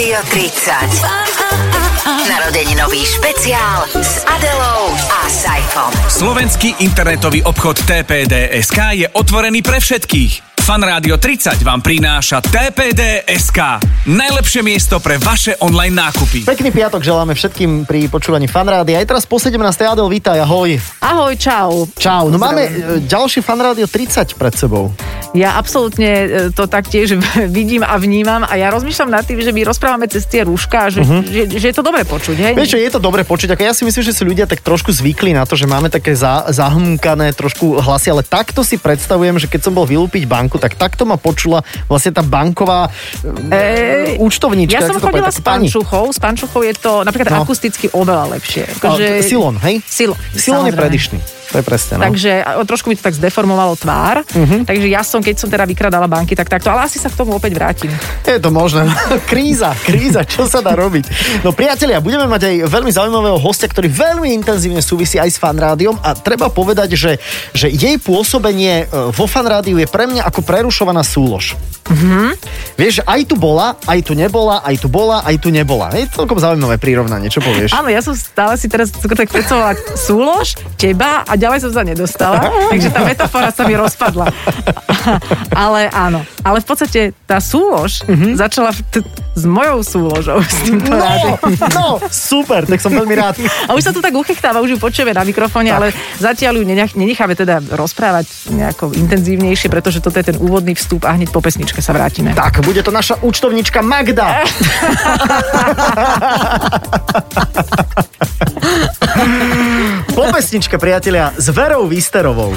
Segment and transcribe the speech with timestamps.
[0.00, 0.72] Rádio 30.
[2.24, 5.92] Narodeninový špeciál s Adelou a Saifom.
[6.08, 10.59] Slovenský internetový obchod TPDSK je otvorený pre všetkých.
[10.70, 13.58] Fan Rádio 30 vám prináša TPD.sk.
[14.06, 16.46] Najlepšie miesto pre vaše online nákupy.
[16.46, 19.02] Pekný piatok želáme všetkým pri počúvaní Fanrádia.
[19.02, 19.58] Aj teraz po 17.
[19.58, 20.78] Adel, vítaj, ahoj.
[21.02, 21.90] Ahoj, čau.
[21.98, 24.94] Čau, no máme e, ďalší Fanrádio 30 pred sebou.
[25.34, 27.18] Ja absolútne e, to taktiež
[27.58, 31.02] vidím a vnímam a ja rozmýšľam nad tým, že my rozprávame cez tie rúška, že,
[31.02, 31.26] uh-huh.
[31.26, 32.54] že, že je to dobre počuť, hej?
[32.54, 34.94] Vieš, že je to dobre počuť, ako ja si myslím, že si ľudia tak trošku
[34.94, 39.50] zvykli na to, že máme také za, zahmkané trošku hlasy, ale takto si predstavujem, že
[39.50, 42.92] keď som bol vylúpiť banku, tak takto ma počula vlastne tá banková
[43.50, 44.76] e, účtovníčka.
[44.76, 47.42] Ja som chodila s pančuchou, s pančuchou je to napríklad no.
[47.48, 48.68] akusticky oveľa lepšie.
[48.78, 49.24] Akože...
[49.24, 49.80] Silon, hej?
[49.88, 50.16] Silon.
[50.36, 51.39] Silon je predišný.
[51.50, 52.06] To je presne, no.
[52.06, 54.22] Takže trošku mi to tak zdeformovalo tvár.
[54.22, 54.62] Uh-huh.
[54.62, 56.70] Takže ja som, keď som teda vykradala banky, tak takto.
[56.70, 57.90] Ale asi sa k tomu opäť vrátim.
[58.22, 58.86] Je to možné.
[59.30, 61.10] kríza, kríza, čo sa dá robiť?
[61.42, 65.98] No priatelia, budeme mať aj veľmi zaujímavého hostia, ktorý veľmi intenzívne súvisí aj s fanrádiom
[65.98, 67.18] a treba povedať, že,
[67.50, 71.58] že jej pôsobenie e, vo fanrádiu je pre mňa ako prerušovaná súlož.
[71.90, 72.30] Uh-huh.
[72.78, 75.90] Vieš, aj tu bola, aj tu nebola, aj tu bola, aj tu nebola.
[75.90, 77.74] Je celkom zaujímavé prirovnanie, čo povieš?
[77.74, 82.44] Áno, ja som stále si teraz tak predstavovala súlož, teba a ďalej som sa nedostala,
[82.72, 84.28] takže tá metafora sa mi rozpadla.
[85.64, 88.36] ale áno, ale v podstate tá súlož mm-hmm.
[88.36, 89.04] začala t-
[89.36, 90.42] s mojou súložou.
[90.42, 91.38] S týmto no,
[91.72, 93.38] no, super, tak som veľmi rád.
[93.68, 96.96] A už sa to tak uchechtáva, už ju počujeme na mikrofóne, ale zatiaľ ju nenech,
[96.98, 101.80] nenecháme teda rozprávať nejako intenzívnejšie, pretože toto je ten úvodný vstup a hneď po pesničke
[101.80, 102.34] sa vrátime.
[102.34, 104.42] Tak, bude to naša účtovnička Magda.
[110.16, 112.54] po pesničke, priatelia, s Verou Výsterovou.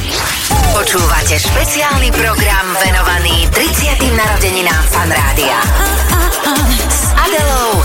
[0.73, 3.72] Počúvate špeciálny program venovaný 30.
[4.15, 5.61] narodeninám Fanrádia.
[6.89, 7.83] S Adelou.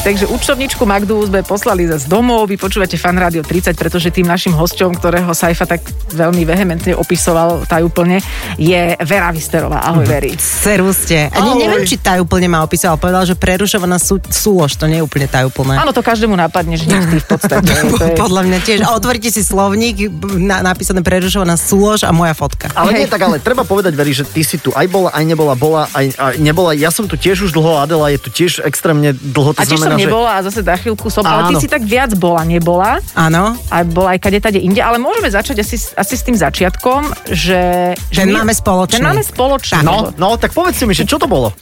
[0.00, 4.56] Takže účtovničku Magdu sme poslali z domov, vy počúvate Fan Radio 30, pretože tým našim
[4.56, 5.84] hosťom, ktorého Saifa tak
[6.16, 8.24] veľmi vehementne opisoval tajúplne,
[8.56, 9.84] je Vera Visterová.
[9.84, 10.32] Ahoj, Veri.
[10.40, 11.28] Servuste.
[11.28, 12.96] A ne, neviem, či tajúplne ma opisoval.
[12.96, 15.76] Povedal, že prerušovaná sú, súlož, to nie je úplne tajúplné.
[15.76, 17.68] Áno, to každému napadne, že v podstate.
[18.16, 18.16] je...
[18.16, 18.78] Podľa mňa tiež.
[18.88, 20.08] A otvoríte si slovník,
[20.40, 22.72] na, napísané prerušovaná súlož a moja fotka.
[22.72, 23.04] Ale Hej.
[23.04, 25.92] nie tak, ale treba povedať, Veri, že ty si tu aj bola, aj nebola, bola,
[25.92, 26.72] aj, aj nebola.
[26.72, 29.52] Ja som tu tiež už dlho, Adela je tu tiež extrémne dlho.
[29.52, 30.08] To a tiež som že...
[30.08, 31.46] nebola a zase za chvíľku som, Áno.
[31.46, 32.98] ale ty si tak viac bola, nebola.
[33.12, 33.54] Áno.
[33.68, 37.92] A bola aj kade tade inde, ale môžeme začať asi, asi s tým začiatkom, že...
[38.10, 38.96] Ten že máme spoločný.
[38.98, 39.84] Ten máme spoločný.
[39.84, 41.52] No, no, tak povedzte mi, že čo to bolo?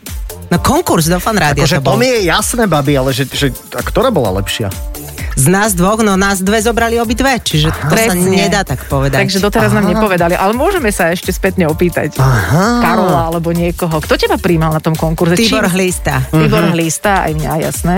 [0.48, 1.92] No konkurs do fanrádia akože to bol.
[1.96, 4.72] to mi je jasné, babi, ale že, že a ktorá bola lepšia?
[5.38, 8.18] Z nás dvoch, no nás dve zobrali obidve, čiže to Presne.
[8.18, 9.22] sa nedá tak povedať.
[9.22, 9.78] Takže doteraz Aha.
[9.78, 12.18] nám nepovedali, ale môžeme sa ešte spätne opýtať.
[12.18, 12.82] Aha.
[12.82, 14.02] Karola alebo niekoho.
[14.02, 15.38] Kto teba príjmal na tom konkurze?
[15.38, 15.78] Tibor Čím?
[15.78, 16.26] Hlista.
[16.26, 16.74] Tibor uh-huh.
[16.74, 17.96] Hlista, aj mňa, jasné.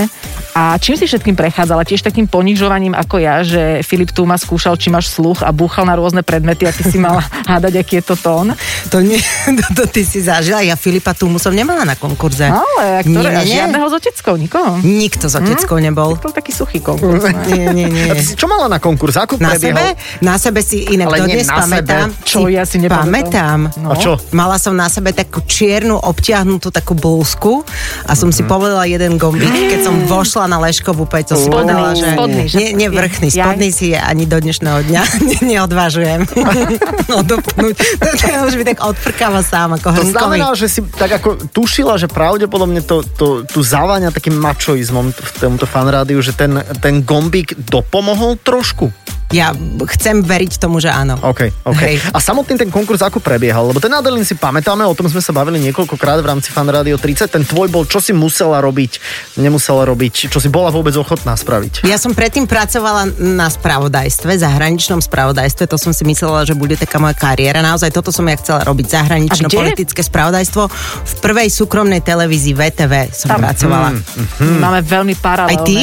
[0.53, 1.81] A čím si všetkým prechádzala?
[1.81, 5.89] Tiež takým ponižovaním ako ja, že Filip tu ma skúšal, či máš sluch a búchal
[5.89, 8.53] na rôzne predmety a ty si mala hádať, aký je to tón.
[8.93, 9.17] To, nie,
[9.57, 10.61] to, to ty si zažila.
[10.61, 12.45] Ja Filipa tu som nemala na konkurze.
[12.45, 14.77] Ale ktoré, nie, nie, žiadneho z oteckou, nikoho?
[14.83, 15.83] Nikto z oteckou hm?
[15.89, 16.09] nebol.
[16.19, 17.30] To bol taký suchý konkurs.
[17.47, 18.05] Nie, nie, nie.
[18.11, 19.15] A ty si čo mala na konkurs?
[19.17, 19.95] Ako na sebe?
[20.19, 22.07] Na sebe si inak Ale dodnes pamätám.
[22.11, 22.27] Sebe.
[22.27, 23.59] Čo ja si nepamätám.
[23.81, 23.91] No.
[23.91, 24.19] A čo?
[24.35, 27.63] Mala som na sebe takú čiernu obtiahnutú takú blúzku
[28.07, 28.35] a som mm-hmm.
[28.35, 28.49] si mhm.
[28.49, 32.13] povedala jeden gombík, keď som vošla na Leškovú peť, to si povedala, že...
[32.13, 32.55] Spodný, že...
[32.57, 35.01] Nie, nie vrchný, spodný si je ani do dnešného dňa
[35.51, 36.21] neodvážujem
[37.21, 37.75] odopnúť.
[38.01, 41.97] To ja už mi tak odprkáva sám ako To znamená, že si tak ako tušila,
[41.97, 47.53] že pravdepodobne to, to, tu zaváňa takým mačoizmom v tomto fanrádiu, že ten, ten gombík
[47.69, 48.89] dopomohol trošku?
[49.31, 49.55] Ja
[49.95, 51.15] chcem veriť tomu, že áno.
[51.23, 51.81] OK, OK.
[51.81, 51.95] Hej.
[52.11, 53.71] A samotný ten konkurs ako prebiehal?
[53.71, 56.99] Lebo ten Adelin si pamätáme, o tom sme sa bavili niekoľkokrát v rámci Fan Radio
[56.99, 57.31] 30.
[57.31, 58.99] Ten tvoj bol, čo si musela robiť,
[59.39, 61.87] nemusela robiť, čo si bola vôbec ochotná spraviť?
[61.87, 66.99] Ja som predtým pracovala na spravodajstve, zahraničnom spravodajstve, to som si myslela, že bude taká
[66.99, 67.63] moja kariéra.
[67.63, 70.67] Naozaj toto som ja chcela robiť, zahranično-politické spravodajstvo.
[71.07, 73.95] V prvej súkromnej televízii VTV som tam, pracovala.
[73.95, 74.01] Mm,
[74.43, 74.59] mm.
[74.59, 75.55] Máme veľmi paralelné.
[75.55, 75.75] Aj ty?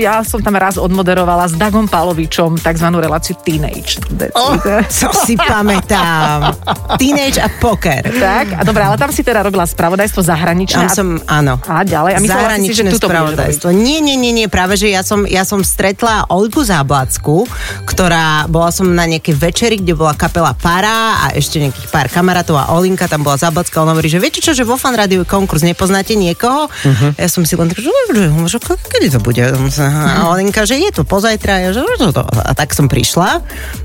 [0.00, 3.02] Ja som tam raz odmoderovala s Dagom Palovičom, takzvaný tzv.
[3.02, 3.98] reláciu Teenage.
[4.38, 4.54] Oh,
[4.86, 6.54] to si pamätám.
[6.94, 8.06] Teenage a poker.
[8.06, 10.86] Tak, a dobre, ale tam si teda robila spravodajstvo zahraničné.
[10.86, 11.58] Tam som, áno.
[11.66, 12.12] A ďalej.
[12.14, 13.74] A zahraničné si, že spravodajstvo.
[13.74, 17.50] Nie, nie, nie, nie, práve, že ja som, ja som stretla Olgu Záblacku,
[17.82, 22.54] ktorá, bola som na nejakej večeri, kde bola kapela Para a ešte nejakých pár kamarátov
[22.54, 25.66] a Olinka, tam bola Záblacka, ona hovorí, že viete čo, že vo fan rádiu konkurs,
[25.66, 26.70] nepoznáte niekoho?
[26.70, 27.10] Uh-huh.
[27.18, 29.42] Ja som si len tak, že, že, že kedy to bude?
[29.42, 32.22] A Olinka, že je to pozajtra, ja, že, že to.
[32.22, 33.40] A tak som som prišla.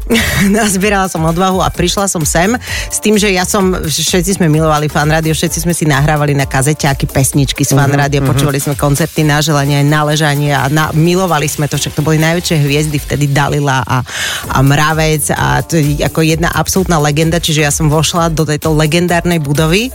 [0.60, 2.52] Nazbierala som odvahu a prišla som sem
[2.92, 6.44] s tým, že ja som, všetci sme milovali fan rádio, všetci sme si nahrávali na
[6.44, 10.92] kazeťáky pesničky z fan rádia, uh-huh, počúvali sme koncerty na želanie, na ležanie a na,
[10.92, 14.04] milovali sme to, však to boli najväčšie hviezdy vtedy Dalila a,
[14.52, 18.74] a Mravec a to je ako jedna absolútna legenda, čiže ja som vošla do tejto
[18.74, 19.94] legendárnej budovy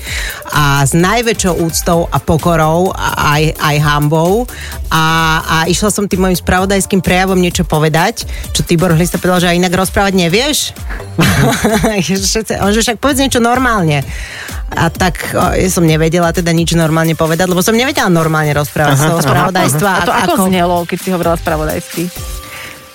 [0.55, 4.47] a s najväčšou úctou a pokorou a aj, aj hambou
[4.95, 5.05] a,
[5.43, 9.59] a išla som tým môjim spravodajským prejavom niečo povedať, čo Tibor Hlista povedal, že aj
[9.61, 10.73] inak rozprávať nevieš.
[12.65, 14.03] On že však povedz niečo normálne.
[14.75, 18.97] A tak o, ja som nevedela teda nič normálne povedať, lebo som nevedela normálne rozprávať
[18.99, 19.91] z toho spravodajstva.
[19.91, 22.03] A to ako, ako znelo, keď si hovorila spravodajsky?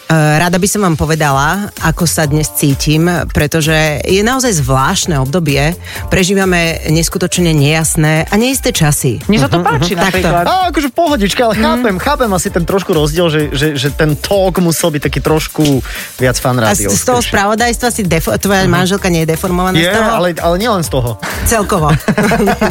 [0.10, 5.78] Eh, rada by som vám povedala, ako sa dnes cítim, pretože je naozaj zvláštne obdobie.
[6.10, 9.22] Prežívame neskutočne nejasné a neisté časy.
[9.30, 10.10] Mne sa to páči uh-huh.
[10.10, 10.50] napríklad.
[10.50, 12.02] A akože pohodička, ale chápem, mm.
[12.02, 15.86] chápem asi ten trošku rozdiel, že, že, že ten talk musel byť taký trošku
[16.18, 18.74] viac fan A z, z toho spravodajstva si defo- tvoja uh-huh.
[18.82, 20.10] manželka nie je deformovaná je, z toho?
[20.10, 21.22] ale, ale nielen z toho.
[21.46, 21.94] Celkovo.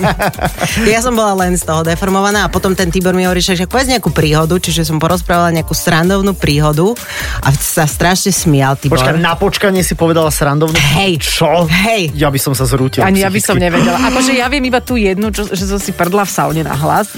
[0.90, 3.94] ja som bola len z toho deformovaná a potom ten Tibor mi hovorí, že povedz
[3.94, 6.98] nejakú príhodu, čiže som porozprávala nejakú srandovnú príhodu
[7.42, 8.98] a sa strašne smial, Tibor.
[8.98, 10.76] Počkaj, na počkanie si povedala srandovnú.
[10.76, 11.22] Hej.
[11.22, 11.66] Čo?
[11.66, 12.12] Hej.
[12.16, 13.04] Ja by som sa zrútil.
[13.04, 13.98] Ani ja by som nevedela.
[14.08, 17.12] Akože ja viem iba tú jednu, čo, že som si prdla v saune na hlas.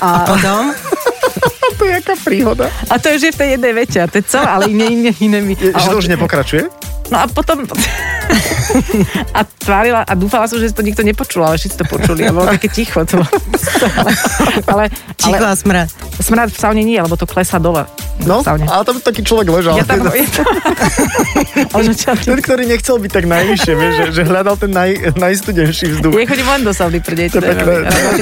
[0.00, 0.72] A, a potom?
[1.78, 2.66] to je jaká príhoda.
[2.88, 5.38] A to je v tej jednej vete, a to je co, ale iné, iné, iné
[5.44, 5.54] mi...
[5.58, 6.85] Je, že to už nepokračuje?
[7.10, 7.62] No a potom...
[9.38, 12.50] a tvárila a dúfala som, že to nikto nepočul, ale všetci to počuli a bolo
[12.50, 12.98] také ticho.
[13.06, 13.28] To bolo...
[14.72, 15.88] ale, ticho a smrad.
[16.18, 17.86] Smrad v saune nie, lebo to klesá dole.
[18.24, 19.76] No, ale tam taký človek ležal.
[19.76, 20.26] Ja tam, ja
[21.94, 22.16] tam...
[22.16, 26.16] ten, ktorý nechcel byť tak najvyššie, vieš, že, že hľadal ten naj, najstudenší vzduch.
[26.16, 27.38] Ja chodím len do sauny prdeť.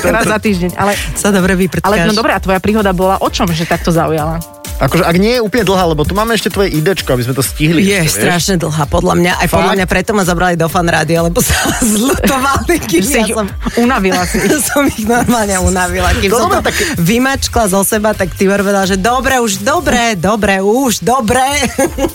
[0.02, 0.75] Raz za týždeň.
[0.75, 1.86] Ale, sa dobre vyprtkáš.
[1.86, 4.42] Ale no dobré, a tvoja príhoda bola o čom, že takto zaujala?
[4.74, 7.46] Akože ak nie je úplne dlhá, lebo tu máme ešte tvoje idečko, aby sme to
[7.46, 7.86] stihli.
[7.86, 9.32] Je ešte, strašne dlhá, podľa mňa.
[9.38, 9.54] Aj Fakt?
[9.62, 11.54] podľa mňa preto ma zabrali do fan rádia, lebo sa
[11.94, 13.46] zlutovali, kým si ja som...
[13.78, 14.42] Unavila si.
[14.68, 16.10] som ich normálne unavila.
[16.18, 16.74] Kým no, som to tak...
[16.98, 21.46] vymačkla zo seba, tak ty povedal, že dobre, už dobre, dobre, už dobre.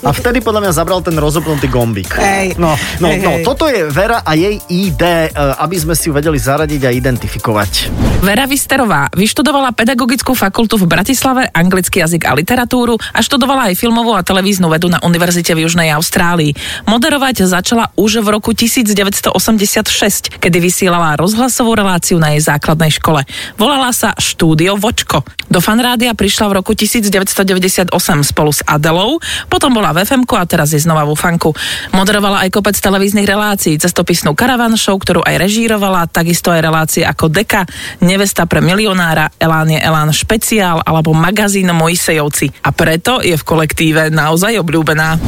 [0.04, 2.12] A vtedy podľa mňa zabral ten rozopnutý gombík.
[2.12, 2.60] Hej.
[2.60, 3.44] No, no, hej, no hej.
[3.44, 7.72] toto je Vera a jej ID, e, aby sme si ju vedeli zaradiť a identifikovať.
[8.20, 14.10] Vera Visterová vyštudovala pedagogickú fakultu v Bratislave, anglický jazyk a literatúru a študovala aj filmovú
[14.16, 16.54] a televíznu vedu na Univerzite v Južnej Austrálii.
[16.90, 23.22] Moderovať začala už v roku 1986, kedy vysielala rozhlasovú reláciu na jej základnej škole.
[23.54, 25.22] Volala sa Štúdio Vočko.
[25.50, 27.90] Do fanrádia prišla v roku 1998
[28.22, 29.18] spolu s Adelou,
[29.50, 31.52] potom bola v fm a teraz je znova vo fanku.
[31.92, 37.28] Moderovala aj kopec televíznych relácií, cestopisnú Caravan Show, ktorú aj režírovala, takisto aj relácie ako
[37.28, 37.66] Deka,
[38.00, 42.39] Nevesta pre milionára, Elán je Elán špeciál alebo magazín Mojsejovci.
[42.48, 45.20] A preto je v kolektíve naozaj obľúbená.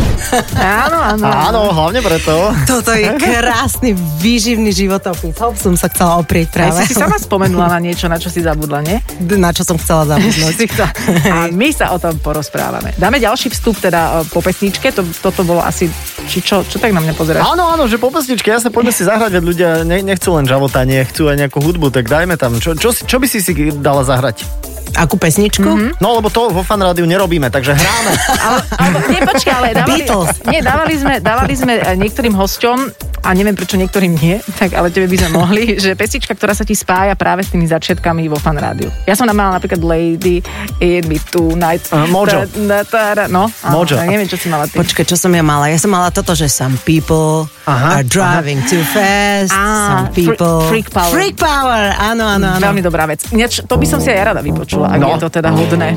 [0.56, 1.24] Áno, áno.
[1.28, 2.54] Áno, hlavne preto.
[2.64, 3.92] Toto je krásny,
[4.22, 5.36] výživný životopis.
[5.42, 6.80] Hop som sa chcela oprieť práve.
[6.80, 8.96] Aj si si sama spomenula na niečo, na čo si zabudla, nie?
[9.36, 10.56] Na čo som chcela zabudnúť.
[11.32, 12.94] A my sa o tom porozprávame.
[12.96, 15.90] Dáme ďalší vstup teda po pesničke, to, toto bolo asi,
[16.30, 17.42] či čo, čo tak na mňa pozeráš?
[17.42, 21.02] Áno, áno, že po pesničke, jasne, poďme si zahrať, veď ľudia ne, nechcú len žavotanie,
[21.08, 22.60] chcú aj nejakú hudbu, tak dajme tam.
[22.62, 24.44] Čo, čo, čo by si si dala zahrať?
[24.92, 25.64] Akú pesničku?
[25.64, 26.04] Mm-hmm.
[26.04, 28.12] No, lebo to vo fan rádiu nerobíme, takže hráme.
[28.46, 30.02] ale, ale, nie, počkaj, ale dávali,
[30.50, 32.78] nie, dávali, sme, dávali sme niektorým hosťom
[33.22, 36.66] a neviem prečo niektorým nie, tak ale tebe by sme mohli, že pesnička, ktorá sa
[36.66, 38.90] ti spája práve s tými začiatkami vo fan rádiu.
[39.06, 40.42] Ja som mala napríklad Lady
[40.82, 41.86] In Me Tonight.
[41.94, 42.42] Uh, Mojo.
[42.50, 43.94] Ta, ta, ta, no, Mojo.
[44.02, 44.74] Neviem, čo si mala ty.
[44.74, 45.70] Počkaj, čo som ja mala?
[45.70, 48.66] Ja som mala toto, že some people Aha, are driving aha.
[48.68, 50.66] too fast, some people...
[50.66, 51.14] freak power.
[51.14, 52.64] Freak power, áno, áno, áno.
[52.66, 53.22] Veľmi dobrá vec.
[53.30, 55.14] Ináč, to by som si aj ja rada vypočula, ak No.
[55.14, 55.94] je to teda hodné.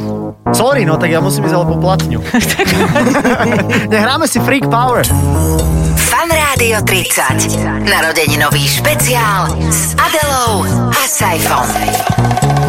[0.54, 2.20] Sorry, no tak ja musím ísť ale po platňu.
[3.94, 5.06] Nehráme si Freak Power.
[5.96, 7.88] Fan Rádio 30.
[7.88, 12.65] Narodeninový špeciál s Adelou a Saifom.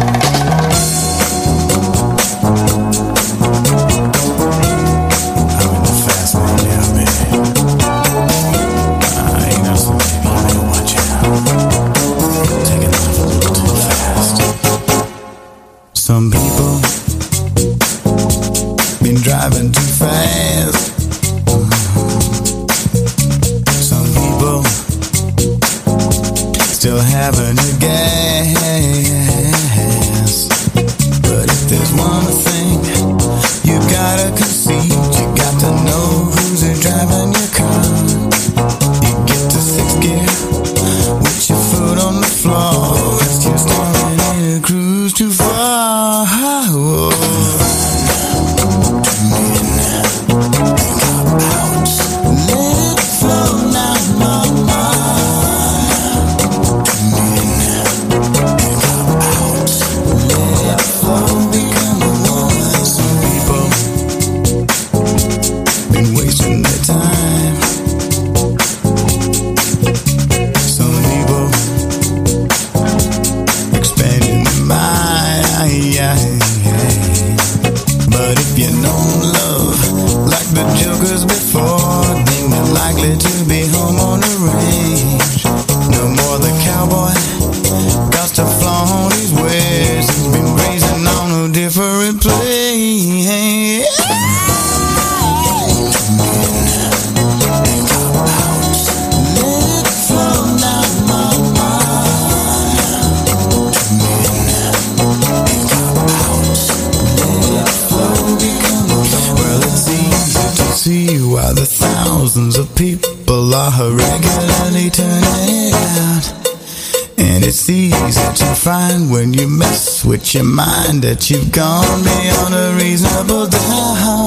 [120.33, 124.26] Your mind that you've gone beyond a reasonable doubt.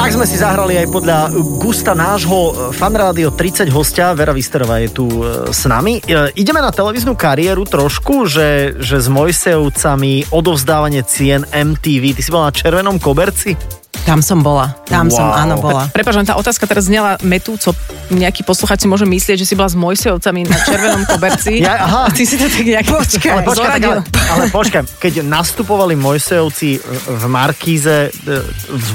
[0.00, 1.18] Tak sme si zahrali aj podľa
[1.60, 4.16] gusta nášho e, fanrádio 30 hostia.
[4.16, 6.00] Vera Visterová je tu e, s nami.
[6.00, 12.16] E, Ideme na televíznu kariéru trošku, že, že s Mojsejovcami odovzdávanie cien MTV.
[12.16, 13.79] Ty si bola na červenom koberci?
[14.02, 14.74] Tam som bola.
[14.84, 15.38] Tam som, Wow.
[15.38, 15.82] áno, bola.
[15.88, 17.70] Prepač, tá otázka teraz znela metúco.
[18.08, 21.62] Nejaký posluchač si môže myslieť, že si bola s Mojsejovcami na červenom koberci.
[21.62, 22.00] Ja- aha.
[22.06, 25.94] A ty si to tak nejak Počkaj, Ale počkaj, tak, ale, ale počkaj, keď nastupovali
[25.94, 26.68] Mojsejovci
[27.06, 28.10] v Markíze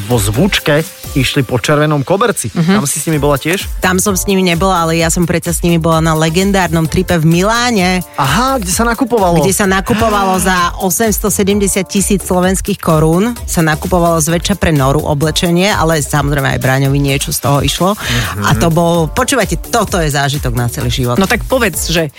[0.05, 0.83] vo zvučke,
[1.13, 2.51] išli po červenom koberci.
[2.51, 3.71] Tam si s nimi bola tiež?
[3.79, 7.15] Tam som s nimi nebola, ale ja som predsa s nimi bola na legendárnom tripe
[7.15, 9.39] v Miláne, Aha, kde sa nakupovalo?
[9.39, 13.31] kde sa nakupovalo za 870 tisíc slovenských korún.
[13.45, 17.91] Sa nakupovalo zväčša pre Noru oblečenie, ale samozrejme aj Braňovi niečo z toho išlo.
[18.39, 21.17] A to bol, počúvajte, toto je zážitok na celý život.
[21.17, 22.13] No tak povedz, že...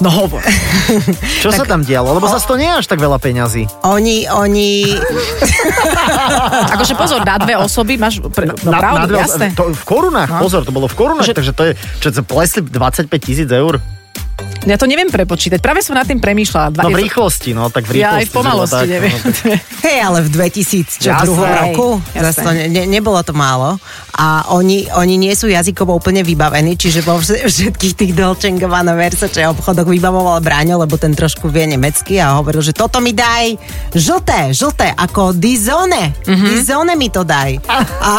[0.00, 0.42] No hovor.
[1.44, 2.16] Čo sa tam dialo?
[2.16, 3.68] Lebo zase to nie je až tak veľa peňazí.
[3.86, 4.98] Oni, oni...
[6.74, 8.18] Akože pozor, na dve osoby máš...
[8.18, 9.46] Pre, no, pravdu, dve- jasné.
[9.54, 10.40] To, v korunách, No.
[10.40, 13.78] pozor, to bolo v korunách, Že- takže to je, čo plesli 25 tisíc eur.
[14.62, 15.58] Ja to neviem prepočítať.
[15.58, 16.70] Práve som nad tým premýšľala.
[16.70, 18.06] Dva, No v rýchlosti, no tak v rýchlosti.
[18.06, 19.18] Ja aj v pomalosti, tak, neviem.
[19.18, 19.54] no,
[19.84, 21.24] Hej, ale v 2000, čo Jasné.
[21.24, 22.30] druhom Hej, roku, jasné.
[22.38, 23.74] to ne, ne, nebolo to málo.
[24.12, 28.92] A oni, oni nie sú jazykovo úplne vybavení, čiže vo vš- všetkých tých Dolce Gabbana
[28.92, 33.58] Versace obchodoch vybavoval Bráňo, lebo ten trošku vie nemecky a hovoril, že toto mi daj
[33.92, 36.14] žlté, žlté, ako Dizone.
[36.22, 36.30] Mhm.
[36.32, 36.48] Mm-hmm.
[36.48, 37.58] Dizone mi to daj.
[38.02, 38.18] A,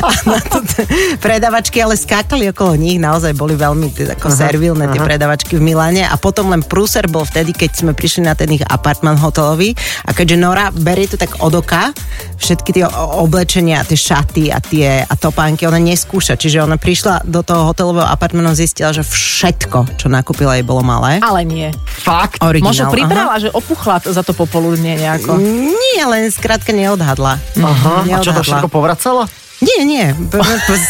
[0.00, 0.86] a na to t-
[1.18, 6.08] predavačky ale skákali okolo nich, naozaj boli veľmi t- ako servilné tie predavačky v Miláne
[6.08, 9.76] a potom len prúser bol vtedy, keď sme prišli na ten ich apartman hotelový
[10.08, 11.92] a keďže Nora berie to tak od oka,
[12.40, 12.88] všetky tie
[13.20, 18.08] oblečenia, tie šaty a tie a topánky, ona neskúša, čiže ona prišla do toho hotelového
[18.08, 21.20] apartmanu, zistila, že všetko, čo nakúpila jej bolo malé.
[21.20, 21.68] Ale nie.
[21.84, 22.40] Fakt?
[22.40, 22.94] Originál, Možno aha.
[22.96, 25.36] pribrala, že opuchla za to popoludne nejako.
[25.36, 27.36] Nie, len skrátka neodhadla.
[27.60, 28.42] Aha, a čo to Neodhadla.
[28.48, 29.28] všetko povracala?
[29.62, 30.06] Nie, nie.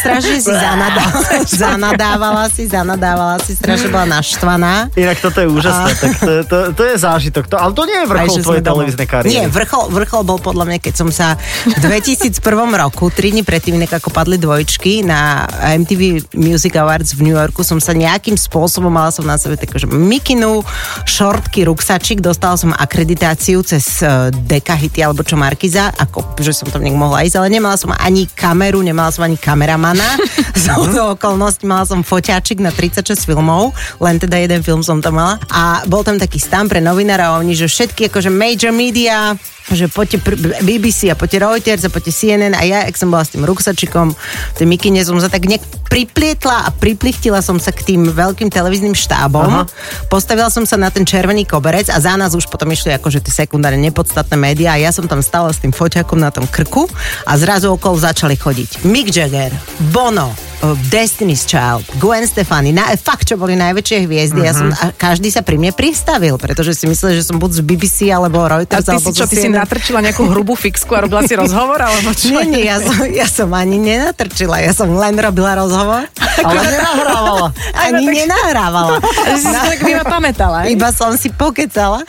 [0.01, 4.89] Strašne si zanadávala, zanadávala si, zanadávala si, strašne bola naštvaná.
[4.97, 7.45] Inak toto je úžasné, tak to, to, to je zážitok.
[7.53, 9.29] To, ale to nie je vrchol Aj, tvojej televíznej kariéry.
[9.29, 11.37] Nie, vrchol, vrchol bol podľa mňa, keď som sa
[11.69, 12.41] v 2001
[12.73, 17.77] roku, tri dní predtým, ako padli dvojčky na MTV Music Awards v New Yorku, som
[17.77, 20.65] sa nejakým spôsobom, mala som na sebe takú, že mikinu,
[21.05, 26.71] šortky, ruksačik, dostala som akreditáciu cez uh, Deka Hity alebo čo Markiza, ako, že som
[26.73, 30.15] tam nejak mohla ísť, ale nemala som ani kameru, kameru, nemala som ani kameramana.
[30.55, 35.35] Z okolností mala som foťáčik na 36 filmov, len teda jeden film som tam mala.
[35.51, 39.35] A bol tam taký stan pre novinárov oni, že všetky akože major media,
[39.71, 40.19] že poďte
[40.63, 44.11] BBC a poďte Reuters a poďte CNN a ja, ak som bola s tým ruksačikom,
[44.59, 48.91] tej mikine som sa tak nejak priplietla a priplichtila som sa k tým veľkým televíznym
[48.91, 49.63] štábom.
[49.63, 49.69] Aha.
[50.11, 53.45] Postavila som sa na ten červený koberec a za nás už potom išli akože tie
[53.45, 56.89] sekundárne nepodstatné médiá a ja som tam stála s tým foťakom na tom krku
[57.23, 58.52] a zrazu okolo začali chodiť
[58.85, 59.49] Mick Jagger,
[59.89, 64.39] Bono, uh, Destiny's Child, Gwen Stefani, na, fakt, čo boli najväčšie hviezdy.
[64.39, 64.47] Uh-huh.
[64.47, 67.61] Ja som, a každý sa pri mne pristavil, pretože si myslel, že som buď z
[67.65, 68.85] BBC alebo A Reuters.
[68.85, 72.13] ty alebo si čo, ty si natrčila nejakú hrubú fixku a robila si rozhovor, alebo
[72.13, 72.31] čo?
[72.31, 76.07] Nie, nie, ja som, ja som ani nenatrčila, ja som len robila rozhovor.
[76.43, 77.47] Ale nenahrávala.
[77.85, 78.97] Ani nenahrávala.
[79.01, 80.65] Že si si to tak iba pamätala?
[80.65, 82.01] Iba som si pokecala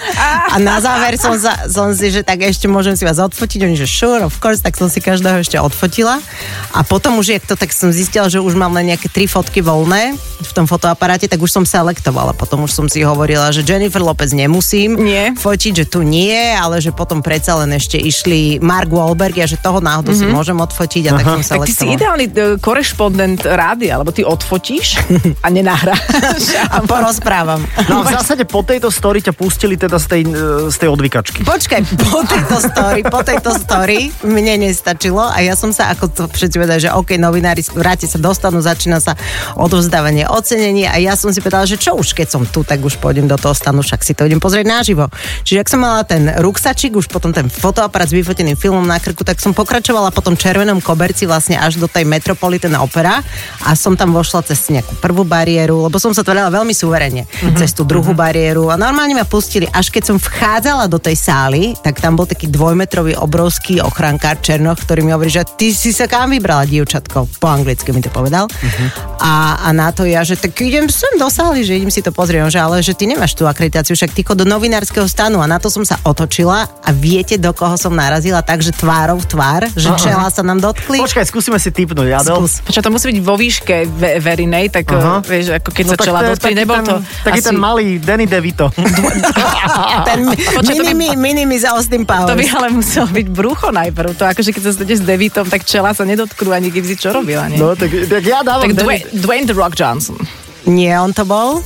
[0.48, 3.68] a na záver som, sa, som si, že tak ešte môžem si vás odfotiť.
[3.68, 6.24] Oni, že sure, of course, tak som si každého ešte odfotila.
[6.70, 9.60] A potom už, jak to tak som zistila, že už mám len nejaké tri fotky
[9.60, 12.32] voľné v tom fotoaparáte, tak už som selektovala.
[12.32, 15.32] Potom už som si hovorila, že Jennifer Lopez nemusím Nie.
[15.32, 19.56] fotiť, že tu nie, ale že potom predsa len ešte išli Mark Wahlberg a že
[19.56, 21.42] toho náhodou si môžem odfotiť a tak som Mhm.
[21.44, 21.94] Tak ty si selektovala.
[21.94, 24.98] ideálny e, korešpondent rádia, lebo ty odfotíš
[25.40, 26.02] a nenahráš.
[26.74, 27.62] A porozprávam.
[27.86, 30.34] No v zásade po tejto story ťa pustili teda z tej, e,
[30.68, 31.40] z tej odvykačky.
[31.42, 36.30] Počkaj, po tejto story, po tejto story mne nestačilo a ja som sa, ako to
[36.30, 39.18] všetci povedali, že OK, novinári vráti sa dostanú, začína sa
[39.58, 43.02] odovzdávanie ocenení a ja som si povedala, že čo už, keď som tu, tak už
[43.02, 45.10] pôjdem do toho stanu, však si to idem pozrieť naživo.
[45.42, 49.26] Čiže ak som mala ten ruksačik, už potom ten fotoaparát s vyfoteným filmom na krku,
[49.26, 53.20] tak som pokračovala po tom červenom koberci vlastne až do tej Metropolitan Opera
[53.66, 57.58] a som tam vošla cez nejakú prvú bariéru, lebo som sa tvorila veľmi suverene, mm-hmm.
[57.58, 61.74] cez tú druhú bariéru a normálne ma pustili, až keď som vchádzala do tej sály,
[61.82, 66.03] tak tam bol taký dvojmetrový obrovský ochrankár Černoch, ktorý mi hovorí, že ty si sa
[66.06, 68.46] kam vybrala, dievčatko, po anglicky mi to povedal.
[68.46, 68.88] Mm-hmm.
[69.18, 72.10] A, a na to ja, že tak idem sem do sály, že idem si to
[72.10, 75.46] pozrieť, že ale že ty nemáš tú akreditáciu, však ty chod do novinárskeho stanu a
[75.46, 79.88] na to som sa otočila a viete, do koho som narazila, takže tvárov tvár, že
[79.96, 81.00] čela sa nám dotkli.
[81.00, 82.36] Počkaj, skúsime si typnúť, Adel.
[82.36, 82.60] Skús.
[82.62, 85.18] Počkaj, to musí byť vo výške ve- verinej, tak Aha.
[85.18, 87.46] uh, vieš, ako keď No sa čela taký nebol ten, to Taký asi...
[87.46, 88.66] ten malý Danny DeVito.
[90.04, 92.28] Ten Počkaj, to by- minimi, minimi za Austin Powers.
[92.28, 94.12] To by ale muselo byť brucho najprv.
[94.14, 97.46] To akože keď sa stretneš s Devitom, tak čela sa nedotknú ani si čo robila,
[97.46, 97.56] nie?
[97.56, 98.66] No, tak, tak ja dávam...
[98.66, 100.18] tak Dwayne, Dwayne The Rock Johnson.
[100.66, 101.62] Nie, on to bol.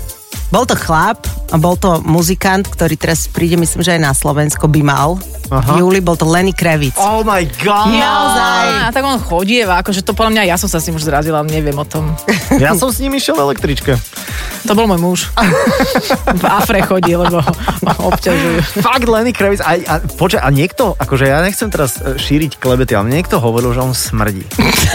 [0.49, 4.65] Bol to chlap a bol to muzikant, ktorý teraz príde, myslím, že aj na Slovensko
[4.65, 5.21] by mal.
[5.53, 5.77] Aha.
[5.77, 6.97] V júli bol to Lenny Kravitz.
[6.97, 7.93] Oh my god!
[7.93, 8.65] Naozaj.
[8.85, 11.45] A tak on chodieva, akože to podľa mňa, ja som sa s ním už zrazila,
[11.45, 12.13] neviem o tom.
[12.65, 13.93] Ja som s ním išiel v električke.
[14.67, 15.21] To bol môj muž.
[16.41, 18.81] V Afre chodí, lebo ho obťažujú.
[18.81, 19.61] Fakt Lenny Kravitz.
[19.61, 23.77] A, a, počkaj, a niekto, akože ja nechcem teraz e, šíriť klebety, ale niekto hovoril,
[23.77, 24.49] že on smrdí.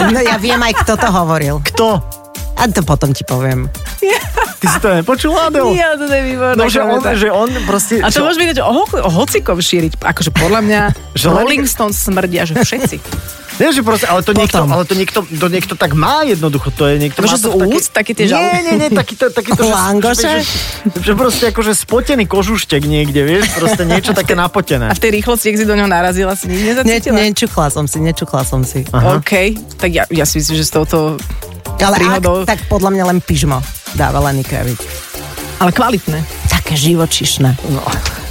[0.09, 1.61] No ja viem aj, kto to hovoril.
[1.61, 2.22] Kto?
[2.55, 3.67] A to potom ti poviem.
[4.55, 5.75] Ty si to nepočul, Adel?
[5.75, 6.55] Ja, to je výborné.
[6.55, 7.99] No, že on, že on proste...
[7.99, 9.99] A to čo- môžeš vidieť o, o hocikom šíriť.
[9.99, 10.81] Akože podľa mňa
[11.19, 12.97] Že Rolling Stones smrdia, že všetci.
[13.53, 14.71] Nie, že proste, ale to niekto, Potom.
[14.71, 17.69] ale to niekto, to niekto tak má jednoducho, to je niekto Akože má to v
[17.69, 20.31] úst, taký tie žal- Nie, nie, nie, taký to, taký to že, Langoše?
[20.41, 20.49] že,
[20.97, 24.89] že, proste akože spotený kožuštek niekde, vieš, proste niečo také napotené.
[24.89, 27.13] A v tej rýchlosti, ak si do ňoho narazila, si nič Ne, nezacítila?
[27.19, 28.89] nečukla som si, nečukla som si.
[28.89, 29.31] OK,
[29.77, 31.21] tak ja, ja si myslím, že s touto...
[31.81, 33.59] Ale príhodou- ak, tak podľa mňa len pyžmo
[33.93, 34.81] dáva Lenny Kravitz.
[35.61, 36.19] Ale kvalitné.
[36.51, 37.55] Také živočišné.
[37.71, 37.83] No,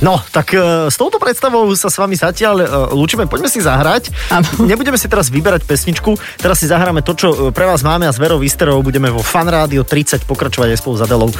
[0.04, 3.24] no tak e, s touto predstavou sa s vami zatiaľ e, lúčime.
[3.24, 4.12] Poďme si zahrať.
[4.28, 4.44] Áno.
[4.68, 6.16] Nebudeme si teraz vyberať pesničku.
[6.36, 9.24] Teraz si zahráme to, čo e, pre vás máme a s Verou Visterovou budeme vo
[9.24, 11.30] Fan Rádio 30 pokračovať aj spolu s Adelou.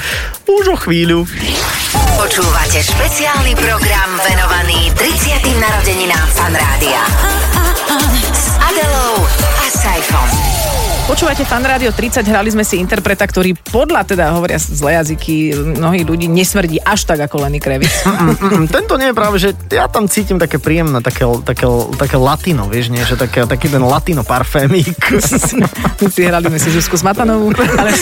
[0.49, 1.29] Už o chvíľu.
[2.17, 5.61] Počúvate špeciálny program venovaný 30.
[5.61, 7.03] narodeninám Fan Rádia.
[8.33, 9.13] S Adelou
[9.61, 10.52] a Saifom.
[11.03, 16.07] Počúvate Fan Rádio 30, hrali sme si interpreta, ktorý podľa teda hovoria zlé jazyky mnohých
[16.07, 18.07] ľudí nesmrdí až tak ako Lenny Kravitz.
[18.07, 21.67] Mm, tento nie je práve, že ja tam cítim také príjemné, také, také,
[21.99, 23.03] také latino, vieš, nie?
[23.03, 24.95] Že také, taký ten latino parfémik.
[26.03, 27.95] Si hrali sme si Zuzku Smatanovú, ale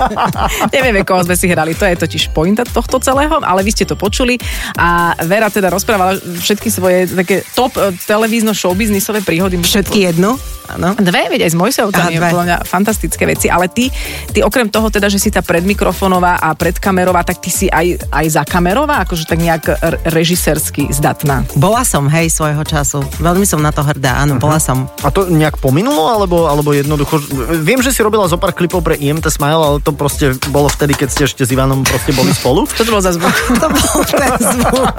[0.74, 1.74] nevieme, koho sme si hrali.
[1.74, 4.38] To je totiž pointa tohto celého, ale vy ste to počuli
[4.78, 9.58] a Vera teda rozprávala všetky svoje také top eh, televízno showbiznisové príhody.
[9.60, 10.38] Všetky jednu?
[10.64, 10.96] Áno.
[10.96, 12.32] Dve, veď aj s Mojsovcami Dve.
[12.32, 13.92] podľa mňa fantastické veci, ale ty,
[14.32, 18.26] ty okrem toho teda, že si tá predmikrofonová a predkamerová, tak ty si aj, aj
[18.32, 19.64] za kamerová, akože tak nejak
[20.08, 21.44] režisérsky zdatná.
[21.54, 23.04] Bola som, hej, svojho času.
[23.20, 24.88] Veľmi som na to hrdá, áno, bola som.
[25.04, 27.20] A to nejak pominulo, alebo, alebo jednoducho...
[27.60, 30.96] Viem, že si robila zo pár klipov pre IMT Smile, ale to proste bolo vtedy,
[30.96, 32.64] keď ste ešte s Ivanom proste boli spolu.
[32.68, 33.34] Čo to bolo za zvuk?
[33.64, 34.94] To bol ten zvuk.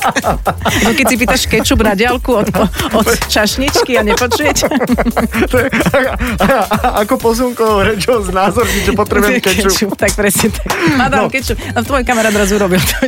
[0.82, 2.50] No keď si pýtaš kečup na diálku od,
[2.96, 4.66] od čašničky a nepočujete?
[5.52, 5.58] To
[7.16, 9.96] a, ako posunkovou rečou znázorniť, že potrebujem kečup.
[9.96, 10.68] Tak presne tak.
[11.00, 11.32] Madame No.
[11.32, 11.56] kečup.
[11.56, 12.96] A tvoj kamarát raz urobil to.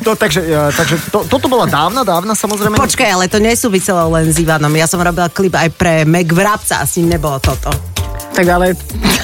[0.00, 0.42] No, takže
[0.72, 2.76] takže to, toto bola dávna, dávna samozrejme.
[2.76, 4.72] Počkaj, ale to nesúviselo len s Ivanom.
[4.72, 7.70] Ja som robila klip aj pre Meg Vrabca a s ním nebolo toto.
[8.32, 8.74] tak ale...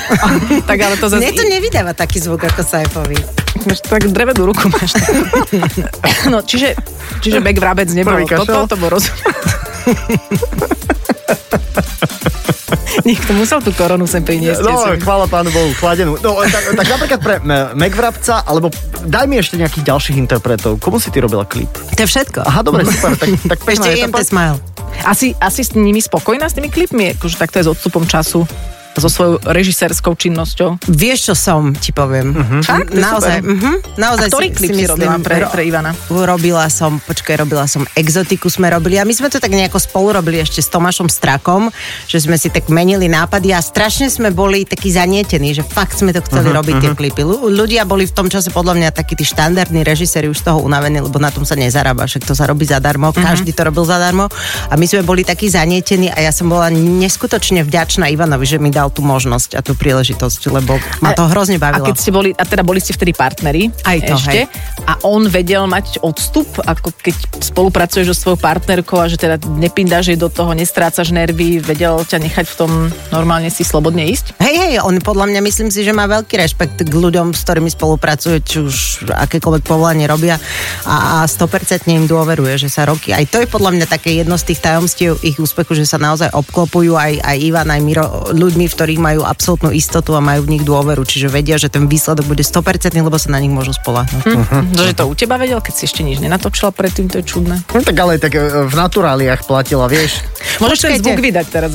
[0.70, 1.20] tak ale to zase...
[1.20, 3.18] Mne to nevydáva taký zvuk ako Saifovi.
[3.66, 4.94] Tak drevenú ruku máš.
[6.28, 6.76] No, čiže,
[7.20, 9.12] čiže Bek Vrabec nebol toto, to bol rozum.
[13.08, 14.60] Niekto musel tú koronu sem priniesť.
[14.62, 14.98] No, sem.
[14.98, 16.18] chvála pánu Bohu, chladenú.
[16.18, 17.34] No, tak, tak napríklad pre
[17.74, 18.70] Megvrabca, alebo
[19.06, 20.82] daj mi ešte nejakých ďalších interpretov.
[20.82, 21.70] Komu si ty robila klip?
[21.70, 22.42] To je všetko.
[22.42, 23.14] Aha, dobre, super.
[23.14, 24.18] Tak, tak Ešte IMT.
[24.26, 24.58] Smile.
[25.04, 27.14] Asi, asi s nimi spokojná s tými klipmi?
[27.14, 28.48] Akože takto je s odstupom času
[29.00, 30.80] so svojou režisérskou činnosťou.
[30.88, 32.32] Vieš, čo som, ti poviem.
[32.32, 32.60] Uh-huh.
[32.64, 32.96] Fakt?
[32.96, 33.76] Naozaj, uh-huh.
[34.00, 35.92] naozaj A ktorý klip si robila pre, pre Ivana?
[36.08, 40.16] Robila som, počkaj, robila som exotiku sme robili a my sme to tak nejako spolu
[40.16, 41.68] robili ešte s Tomášom Strakom,
[42.08, 46.16] že sme si tak menili nápady a strašne sme boli takí zanietení, že fakt sme
[46.16, 47.22] to chceli uh-huh, robiť tie klipy.
[47.22, 50.64] Ľu- Ľudia boli v tom čase podľa mňa takí tí štandardní režiséri už z toho
[50.64, 53.20] unavení, lebo na tom sa nezarába, však to sa robí zadarmo, uh-huh.
[53.20, 54.32] každý to robil zadarmo
[54.70, 58.70] a my sme boli takí zanietení a ja som bola neskutočne vďačná Ivanovi, že mi
[58.72, 61.86] dal tú možnosť a tú príležitosť, lebo ma to hrozne A bavilo.
[61.86, 64.50] keď ste boli, a teda boli ste vtedy partneri Aj to, ešte, hej.
[64.86, 70.12] a on vedel mať odstup, ako keď spolupracuješ so svojou partnerkou a že teda nepindáš
[70.14, 72.70] jej do toho, nestrácaš nervy, vedel ťa nechať v tom
[73.10, 74.38] normálne si slobodne ísť?
[74.38, 77.70] Hej, hej, on podľa mňa myslím si, že má veľký rešpekt k ľuďom, s ktorými
[77.70, 78.76] spolupracuje, či už
[79.10, 80.38] akékoľvek povolanie robia
[80.86, 83.10] a, a 100% im dôveruje, že sa roky.
[83.14, 86.30] Aj to je podľa mňa také jedno z tých tajomstiev ich úspechu, že sa naozaj
[86.32, 90.60] obklopujú aj, aj Ivan, aj Miro ľuďmi, v ktorých majú absolútnu istotu a majú v
[90.60, 94.22] nich dôveru, čiže vedia, že ten výsledok bude 100%, lebo sa na nich môžu spolahnuť.
[94.28, 94.44] Hm.
[94.44, 94.64] Hm.
[94.76, 97.64] Že to u teba vedel, keď si ešte nič nenatočila predtým, to je čudné.
[97.72, 100.20] No tak ale tak e, v naturáliách platila, vieš.
[100.60, 101.04] Môžeš ten Počkajte.
[101.08, 101.70] zvuk vydať teraz.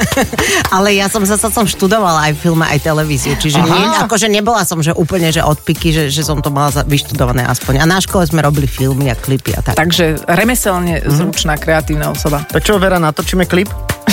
[0.76, 4.78] Ale ja som zase som študovala aj filme, aj televíziu, čiže nie, akože nebola som,
[4.78, 7.82] že úplne, že odpiky, že, že som to mala za- vyštudované aspoň.
[7.82, 9.74] A na škole sme robili filmy a klipy a tak.
[9.74, 12.46] Takže remeselne zručná, kreatívna osoba.
[12.46, 13.70] Tak čo, Vera, natočíme klip?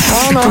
[0.07, 0.41] Áno.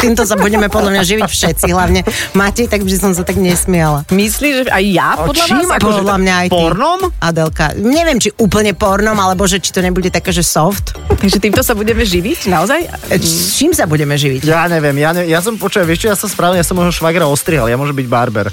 [0.00, 2.00] Týmto sa budeme podľa mňa živiť všetci, hlavne
[2.32, 4.08] Matej, tak by som sa tak nesmiala.
[4.08, 5.56] Myslíš, že aj ja podľa čím?
[5.60, 5.76] vás?
[5.76, 6.54] Akože Podľa mňa aj ty.
[6.56, 7.00] Pornom?
[7.20, 7.66] Adelka.
[7.76, 10.96] Neviem, či úplne pornom, alebo že či to nebude také, že soft.
[11.20, 12.80] Takže týmto sa budeme živiť, naozaj?
[13.12, 13.16] E,
[13.60, 14.40] čím sa budeme živiť?
[14.48, 16.96] Ja neviem, ja, ne, ja som počul, vieš čo, ja som správne, ja som môjho
[16.96, 18.48] švagra ostrihal, ja môžem byť barber.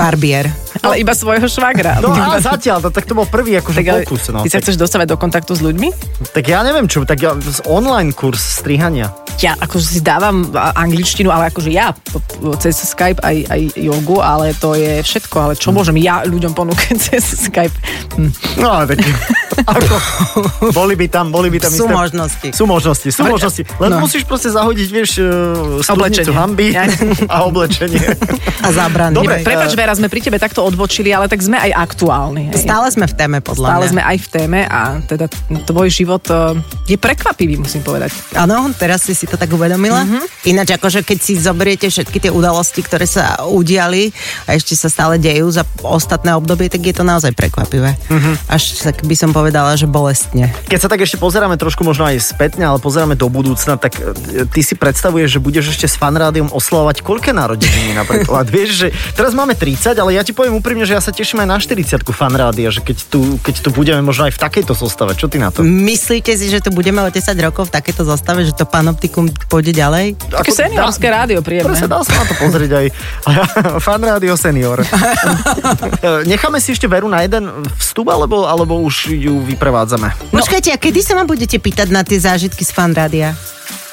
[0.00, 0.48] Barbier.
[0.80, 2.00] Ale iba svojho švagra.
[2.00, 4.32] No a zatiaľ, to, tak to bol prvý akože tak, ale, pokus.
[4.32, 4.40] No.
[4.40, 5.88] ty sa tak, chceš dostávať do kontaktu s ľuďmi?
[6.32, 7.36] tak ja neviem čo, tak ja,
[7.68, 9.12] online kurz strihania.
[9.38, 11.94] Ja akože si dávam angličtinu, ale akože ja
[12.60, 15.36] cez Skype aj, aj jogu, ale to je všetko.
[15.38, 17.74] Ale čo môžem ja ľuďom ponúkať cez Skype?
[18.18, 18.32] Hm.
[18.60, 19.00] No tak,
[19.60, 19.94] ako,
[20.70, 22.48] boli by tam, boli by tam Sú isté- možnosti.
[22.50, 23.62] Sú možnosti, sú Ale- možnosti.
[23.74, 23.98] Len no.
[24.00, 25.10] musíš proste zahodiť, vieš,
[25.80, 25.92] studnicu
[26.24, 26.34] Oblečenie.
[26.34, 26.86] hamby Ja-
[27.34, 28.04] a oblečenie.
[28.60, 29.14] A zábrany.
[29.14, 29.40] Dobre.
[29.40, 32.50] Prepač, Vera, sme pri tebe takto odbočili, ale tak sme aj aktuálni.
[32.50, 32.60] hej.
[32.60, 33.90] Stále sme v téme, podľa Stále mňa.
[33.90, 35.26] sme aj v téme a teda
[35.64, 38.12] tvoj život eh, je prekvapivý, musím povedať.
[38.34, 40.02] Áno, teraz si si to tak uvedomila.
[40.02, 40.06] Mhm.
[40.08, 40.24] Mm-hmm.
[40.46, 44.12] Ináč, akože keď si zoberiete všetky tie udalosti, ktoré sa udiali
[44.44, 47.96] a ešte sa stále dejú za ostatné obdobie, tak je to naozaj prekvapivé.
[48.04, 48.12] Mhm.
[48.12, 48.34] Mm-hmm.
[48.46, 50.50] Až tak by som povedala, že bolestne.
[50.68, 54.46] Keď sa tak ešte pozeráme trošku možno aj spätne, ale pozeráme do budúcna, tak e,
[54.48, 58.48] ty si predstavuješ, že budeš ešte s fanrádiom oslavovať koľké narodeniny napríklad.
[58.54, 61.48] Vieš, že teraz máme 30, ale ja ti poviem úprimne, že ja sa teším aj
[61.48, 65.14] na 40 fanrádia, že keď tu, keď tu budeme možno aj v takejto zostave.
[65.14, 65.62] Čo ty na to?
[65.62, 69.74] Myslíte si, že tu budeme o 10 rokov v takéto zostave, že to panoptikum pôjde
[69.74, 70.18] ďalej?
[70.30, 71.74] Také seniorské rádio, príjemné.
[71.74, 72.86] Presne, dá sa na to pozrieť aj
[73.86, 74.80] fan rádio senior.
[75.98, 80.08] E, Necháme si ešte Veru na jeden vstup, alebo, alebo už ju vyprevádzame?
[80.28, 80.42] No.
[80.42, 83.38] Počkajte, a kedy sa ma budete pýtať na tie zážitky z fanrádia?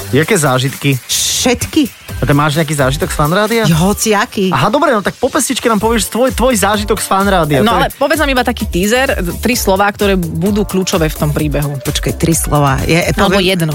[0.09, 0.97] Jaké zážitky?
[1.05, 1.89] Všetky?
[2.15, 3.63] A ty máš nejaký zážitok z fanrádia?
[3.67, 4.47] Jo, hociaký.
[4.49, 7.59] Aha, dobre, no tak po pestičke nám povieš tvoj, tvoj zážitok z fanrádia.
[7.61, 11.17] No To je- ale povedz nám iba taký teaser, tri slová, ktoré budú kľúčové v
[11.17, 11.75] tom príbehu.
[11.83, 12.79] Počkaj, tri slova.
[12.81, 13.73] Je, Alebo poviem, jedno.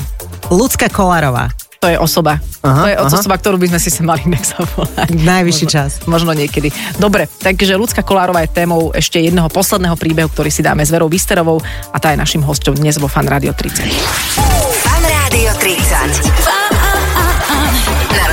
[0.48, 1.52] Ľudská Kolárová.
[1.80, 2.36] To je osoba.
[2.60, 3.08] Aha, to je aha.
[3.08, 5.16] osoba, ktorú by sme si sa mali inak zavolať.
[5.16, 5.90] Najvyšší možno, čas.
[6.04, 6.68] Možno niekedy.
[7.00, 11.08] Dobre, takže ľudská Kolárová je témou ešte jedného posledného príbehu, ktorý si dáme s Verou
[11.08, 13.96] Vysterovou a tá je našim hosťom dnes vo Fan Radio 30.
[14.84, 16.49] Fan Rádio 30.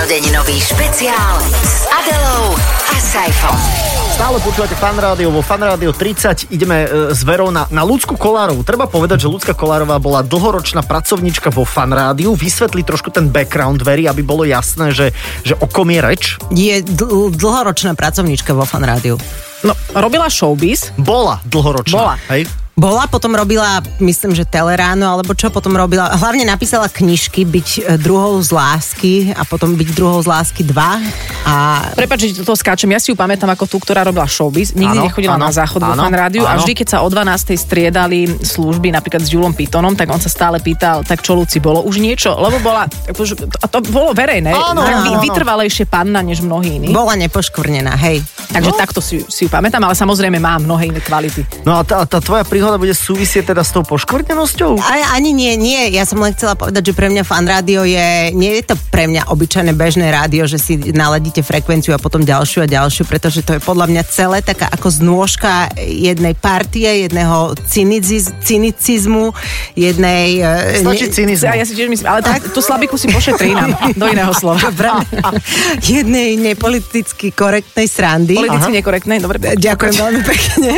[0.07, 1.35] narodeninový špeciál
[1.67, 2.55] s Adelou
[2.87, 3.59] a Saifom.
[4.15, 8.15] Stále počúvate Fan Rádio, vo Fan Rádio 30 ideme e, s Verou na, na Ľudsku
[8.15, 8.63] Kolárovú.
[8.63, 12.39] Treba povedať, že Ľudská Kolárová bola dlhoročná pracovníčka vo Fan Rádiu.
[12.39, 15.11] Vysvetli trošku ten background Very, aby bolo jasné, že,
[15.43, 16.39] že o kom je reč.
[16.55, 19.19] Je dl- dlhoročná pracovníčka vo fan rádiu.
[19.67, 20.95] No, robila showbiz.
[20.95, 21.99] Bola dlhoročná.
[21.99, 22.15] Bola.
[22.31, 22.47] Hej?
[22.77, 26.13] Bola, potom robila, myslím, že Teleráno, alebo čo potom robila.
[26.13, 30.77] Hlavne napísala knižky Byť e, druhou z lásky a potom Byť druhou z lásky 2.
[31.49, 31.53] A
[31.97, 34.77] Prepač, že to skáčem, ja si ju pamätám ako tú, ktorá robila showbiz.
[34.77, 37.09] Nikdy Áno, nechodila áno, na záchod vo áno, fan rádiu a vždy, keď sa o
[37.09, 37.57] 12.
[37.57, 41.81] striedali služby napríklad s Julom Pitonom, tak on sa stále pýtal, tak čo Luci, bolo
[41.81, 42.37] už niečo?
[42.37, 45.17] Lebo bola, a to bolo verejné, Áno, tak áno.
[45.25, 46.93] vytrvalejšie panna než mnohí iní.
[46.93, 48.21] bola nepoškvrnená, hej.
[48.53, 51.41] Takže takto si, si ju pamätám, ale samozrejme má mnohé iné kvality.
[51.65, 54.75] No a tá, tá tvoja príhoda bude súvisieť teda s tou poškvrnenosťou?
[54.75, 55.95] A, ani nie, nie.
[55.95, 59.07] Ja som len chcela povedať, že pre mňa fan rádio je, nie je to pre
[59.07, 63.55] mňa obyčajné bežné rádio, že si naladíte frekvenciu a potom ďalšiu a ďalšiu, pretože to
[63.55, 69.31] je podľa mňa celé taká ako znôžka jednej partie, jedného cyniziz, cynicizmu,
[69.79, 70.43] jednej...
[70.43, 71.47] e, Stačí ne- cynizmu.
[71.47, 74.59] Ja, ja si tiež myslím, ale tak, tú slabiku si pošetrí nám do iného slova.
[75.85, 78.33] jednej nepoliticky korektnej srandy.
[78.33, 79.37] Politicky nekorektnej, dobre.
[79.53, 80.71] Ďakujem veľmi pekne.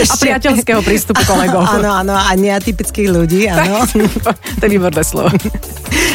[0.00, 1.60] A priateľského prístupu kolegov.
[1.76, 3.84] Áno, áno, a neatypických ľudí, áno.
[4.58, 5.28] to je výborné slovo.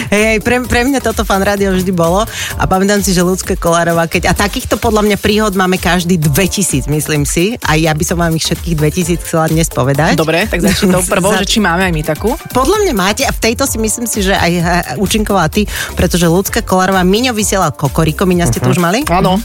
[0.10, 2.26] Hej, pre, pre mňa toto fan rádio vždy bolo
[2.58, 6.90] a pamätám si, že Ľudské Kolárová, keď a takýchto podľa mňa príhod máme každý 2000,
[6.90, 10.18] myslím si, a ja by som vám ich všetkých 2000 chcela dnes povedať.
[10.18, 12.34] Dobre, tak začni tou prvou, že či máme aj my takú.
[12.54, 14.64] Podľa mňa máte a v tejto si myslím si, že aj eh,
[14.98, 19.06] účinkovala ty, pretože Ľudská Kolárová Miňo vysiela Kokoriko, Miňa ste to už mali?
[19.10, 19.38] Áno.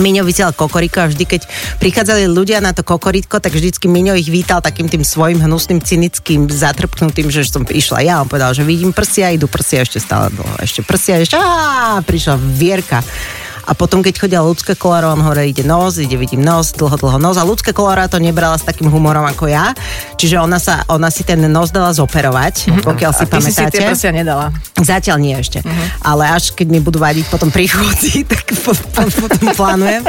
[0.00, 1.42] Miňo vysielal kokoriko a vždy, keď
[1.82, 6.52] prichádzali ľudia na to kokoritko, tak vždycky Miňo ich vítal takým tým svojim hnusným, cynickým,
[6.52, 8.20] zatrpknutým, že som išla ja.
[8.20, 10.60] On povedal, že vidím prsia, idú prsia ešte stále dlho.
[10.60, 13.00] Ešte prsia, ešte á, prišla Vierka.
[13.70, 17.22] A potom, keď chodia ľudské koláro, on hore ide nos, ide, vidím nos, dlho, dlho
[17.22, 17.38] nos.
[17.38, 19.70] A ľudské kolára to nebrala s takým humorom ako ja.
[20.18, 23.78] Čiže ona, sa, ona si ten nos dala zoperovať, pokiaľ si A ty si pamätáte.
[23.78, 24.50] tie nedala.
[24.74, 25.62] Zatiaľ nie ešte.
[25.62, 25.86] Uh-huh.
[26.02, 30.02] Ale až keď mi budú vadiť potom príchodzi, tak po, po, potom plánujem.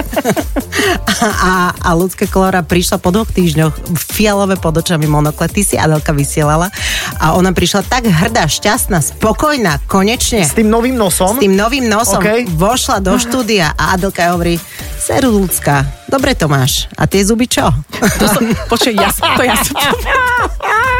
[1.05, 5.45] A, a, a ľudské kolora prišla po dvoch týždňoch fialové pod očami monokle.
[5.45, 6.73] Ty si Adelka vysielala.
[7.21, 10.41] A ona prišla tak hrdá, šťastná, spokojná, konečne.
[10.41, 11.37] S tým novým nosom?
[11.37, 12.49] S tým novým nosom OK.
[12.57, 14.55] vošla do štúdia a Adelka hovorí,
[15.01, 16.91] Seru ľudská, dobre to máš.
[16.99, 17.71] A tie zuby čo?
[18.19, 19.79] To som, počuj, ja, som- to ja som...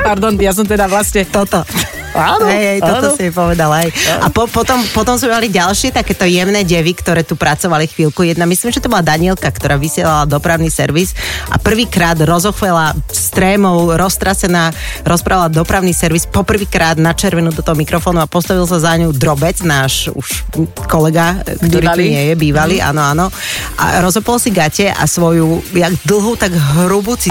[0.02, 1.28] Pardon, ja som teda vlastne...
[1.28, 1.62] Toto.
[2.12, 3.15] Áno, Hej, hej, toto áno.
[3.15, 3.88] si povedala.
[3.88, 3.89] Aj.
[4.19, 8.28] A po, potom, potom sme mali ďalšie takéto jemné devy, ktoré tu pracovali chvíľku.
[8.28, 11.15] Jedna, myslím, že to bola Danielka, ktorá vysielala dopravný servis
[11.47, 14.76] a prvýkrát rozochvela strémov, roztrasená,
[15.08, 19.63] rozprávala dopravný servis poprvýkrát na červenú do toho mikrofónu a postavil sa za ňu drobec,
[19.63, 20.52] náš už
[20.91, 22.04] kolega, ktorý Bývalý.
[22.04, 23.26] tu nie je, bývalý, áno, áno.
[23.80, 27.30] A rozopol si gate a svoju, jak dlhú, tak hrubú ci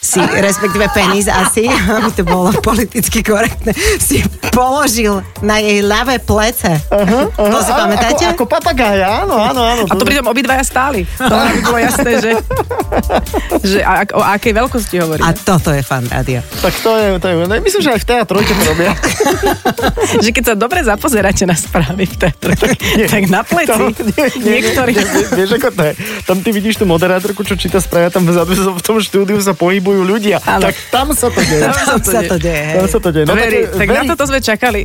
[0.00, 6.72] si, respektíve penis asi, aby to bolo politicky korektné, si položil na jej ľavé plece.
[6.88, 8.24] Uh-huh, to si pamätáte?
[8.24, 9.82] Ako, ako papagája, áno, áno, áno.
[9.84, 11.04] A to pritom obidvaja stáli.
[11.20, 12.30] To aby bolo jasné, že,
[13.60, 15.20] že a, o akej veľkosti hovorí.
[15.20, 16.40] A toto je fan rádio.
[16.58, 18.92] Tak to je, to je, no, myslím, že aj v teatrojke to robia.
[20.18, 22.72] že keď sa dobre zapozeráte na správy v teatre, tak,
[23.06, 24.90] tak na pleci To- nie, nie, nie, niektorí...
[24.92, 25.92] nie, vie- Vieš, ako to je?
[26.24, 29.36] Tam ty vidíš tú moderátorku, čo číta správy, a tam vzadu sa- v tom štúdiu
[29.38, 29.52] sa
[29.90, 30.38] pohybujú ľudia.
[30.40, 30.62] Áno.
[30.62, 31.66] Tak tam sa to deje.
[31.66, 32.64] Tam sa to deje.
[32.72, 33.24] Tam sa to deje.
[33.26, 34.80] No, Veri, tak, Veri, na toto sme čakali.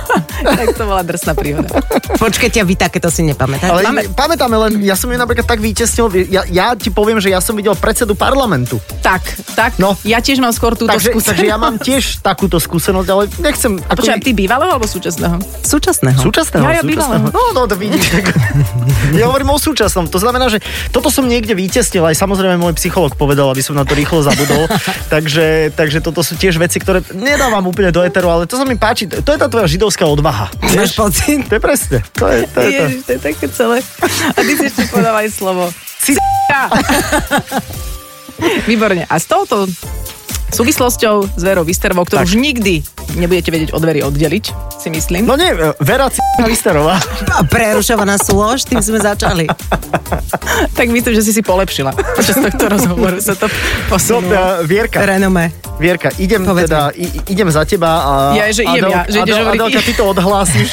[0.60, 1.68] tak to bola drsná príhoda.
[2.14, 3.70] Počkajte, vy takéto si nepamätáte?
[3.70, 7.28] ale Máme- pamätáme len, ja som ju napríklad tak vytesnil, ja, ja ti poviem, že
[7.28, 8.76] ja som videl predsedu parlamentu.
[9.00, 9.22] Tak,
[9.54, 9.96] tak, No.
[10.02, 11.28] ja tiež mám skôr túto Takže, skúsenosť.
[11.30, 13.80] takže ja mám tiež takúto skúsenosť, ale nechcem...
[13.80, 15.40] A počkaj, ty bývalého alebo súčasného?
[15.62, 16.18] Súčasného.
[16.18, 16.90] Súčasného, Ja, ja súčasného.
[16.90, 17.26] bývalého.
[17.30, 18.04] No, no, to vidíš.
[18.10, 18.24] Tak...
[19.20, 20.04] ja hovorím o súčasnom.
[20.06, 20.58] To znamená, že
[20.90, 22.02] toto som niekde vytesnil.
[22.02, 24.49] Aj samozrejme môj psycholog povedal, aby som na to rýchlo zabudol.
[25.12, 28.76] Takže, takže toto sú tiež veci, ktoré nedávam úplne do eteru, ale to sa mi
[28.76, 29.06] páči.
[29.06, 30.50] To je tá tvoja židovská odvaha.
[30.74, 31.46] Máš pocit?
[31.50, 31.98] To je presne.
[32.18, 32.84] To je, to je to.
[32.86, 33.76] Ježiš, to je také celé.
[34.34, 35.64] A ty si ešte povedal aj slovo.
[36.00, 36.60] C***a.
[38.70, 39.04] Výborne.
[39.04, 39.68] A s touto
[40.52, 42.28] súvislosťou s Verou Vysterovou, ktorú Tak.
[42.28, 42.82] už nikdy
[43.14, 44.44] nebudete vedieť od Very oddeliť,
[44.76, 45.24] si myslím.
[45.24, 46.18] No nie, Vera C.
[46.40, 46.98] Listerová.
[47.30, 49.46] A prerušovaná súlož, tým sme začali.
[50.70, 51.94] Tak myslím, že si si polepšila.
[51.94, 53.54] Počas tohto rozhovoru sa to No,
[53.88, 54.34] posunulo.
[54.34, 55.54] uh, Vierka, Renome.
[55.78, 58.12] Vierka, idem Povedz teda, i, idem za teba a...
[58.34, 59.50] Ja, že idem ja, že ideš Adel.
[59.54, 60.68] Adelka, ty to odhlásiš.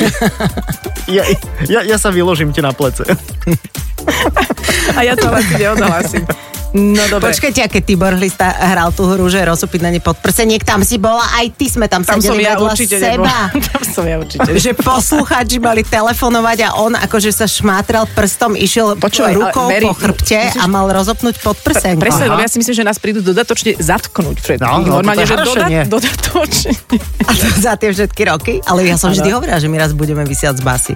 [1.15, 1.23] ja,
[1.63, 3.05] ja, ja sa vyložím ti na plece.
[4.91, 6.23] A ja to vlastne neodhlásim.
[6.75, 7.31] No dobre.
[7.31, 10.99] Počkajte, aké Tibor Hlista hral tú hru, že rozúpiť na ne pod prseniek, tam si
[10.99, 13.07] bola, aj ty sme tam, Tam sedeli ja vedľa seba.
[13.15, 13.39] nebola.
[13.67, 14.49] Tam som ja určite.
[14.57, 19.95] že posluchači mali telefonovať a on akože sa šmátral prstom, išiel Počúvaj, rukou Mary, po
[19.95, 22.03] chrbte a mal rozopnúť pod prsenku.
[22.03, 24.63] Presne, lebo ja si myslím, že nás prídu dodatočne zatknúť všetkých.
[24.63, 26.71] No, no, Normálne, že doda- dodatočne.
[27.23, 28.53] A to za tie všetky roky.
[28.65, 30.93] Ale ja som vždy hovorila, že my raz budeme vysiať z basy.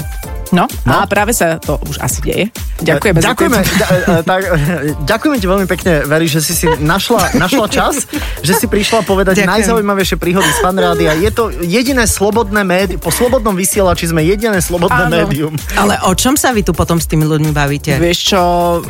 [0.51, 2.45] No, a práve sa to už asi deje.
[2.77, 4.51] Ďakujeme, Ďakujeme, za ďa- e, tak, e,
[5.11, 8.03] ďakujeme ti veľmi pekne, Veri, že si si našla, našla čas,
[8.39, 9.47] že si prišla povedať Ďakujem.
[9.49, 11.15] najzaujímavejšie príhody z Fanrádia.
[11.15, 15.15] Je to jediné slobodné médium, po slobodnom vysielači sme jediné slobodné Áno.
[15.23, 15.53] médium.
[15.73, 17.95] Ale o čom sa vy tu potom s tými ľuďmi bavíte?
[17.95, 18.41] Vieš čo,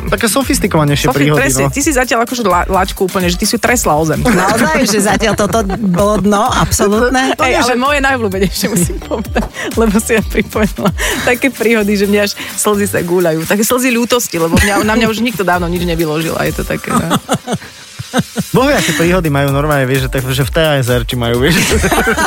[0.08, 1.38] Také sofistikovanejšie Sofi, príhody.
[1.38, 1.70] presne, No.
[1.70, 4.18] ty si zatiaľ akože la, lačku úplne, že ty si tresla o zem.
[4.18, 7.36] Naozaj, že zatiaľ toto bolo dno, absolútne.
[7.36, 10.90] Hej, ale moje najobľúbenejšie musím povedať, lebo si ja pripomenula
[11.22, 13.44] také príhody, že mňa až slzy sa gúľajú.
[13.46, 16.64] Také slzy ľútosti, lebo mňa, na mňa už nikto dávno nič nevyložil a je to
[16.66, 16.90] také...
[16.90, 17.16] No.
[18.52, 21.56] Bohu, aké príhody majú normálne, vieš, že, tak, že v TASR či majú, vieš.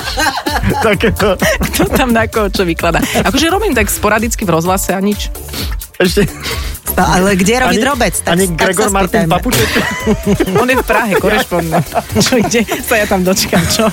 [0.86, 1.38] Takéto.
[1.38, 2.98] Kto tam na koho čo vykladá.
[3.22, 5.30] Akože robím tak sporadicky v rozhlase a nič.
[5.96, 6.28] Ešte.
[6.96, 8.16] Ale kde robí Ani- drobec?
[8.24, 9.28] Tak, Ani tak Gregor sa Martin.
[9.28, 9.68] Papuček.
[10.56, 11.88] On je v Prahe, korešpondent.
[12.24, 13.92] Čo ide, sa ja tam dočkam, čo?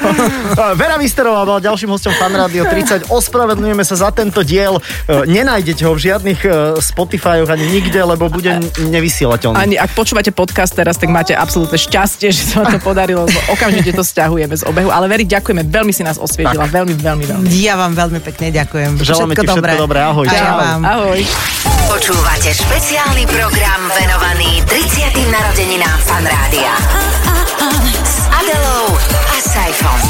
[0.79, 3.11] Vera Misterová bola ďalším hostom Fan Radio 30.
[3.11, 4.79] Ospravedlňujeme sa za tento diel.
[4.79, 9.59] E, Nenájdete ho v žiadnych e, Spotifyoch ani nikde, lebo bude nevysielateľný.
[9.59, 13.39] Ani ak počúvate podcast teraz, tak máte absolútne šťastie, že sa vám to podarilo, lebo
[13.51, 14.95] okamžite to stiahujeme z obehu.
[14.95, 17.47] Ale Veri, ďakujeme, veľmi si nás osvietila, veľmi, veľmi, veľmi.
[17.59, 19.03] Ja vám veľmi pekne ďakujem.
[19.03, 19.99] Želáme ti všetko dobré.
[20.07, 20.27] Ahoj.
[20.31, 20.81] A ja vám.
[20.87, 21.21] Ahoj.
[21.93, 25.13] Počúvate špeciálny program venovaný 30.
[25.29, 26.73] narodeninám Fan Rádia.
[28.01, 28.97] S Adelou
[29.29, 30.01] a Saifom.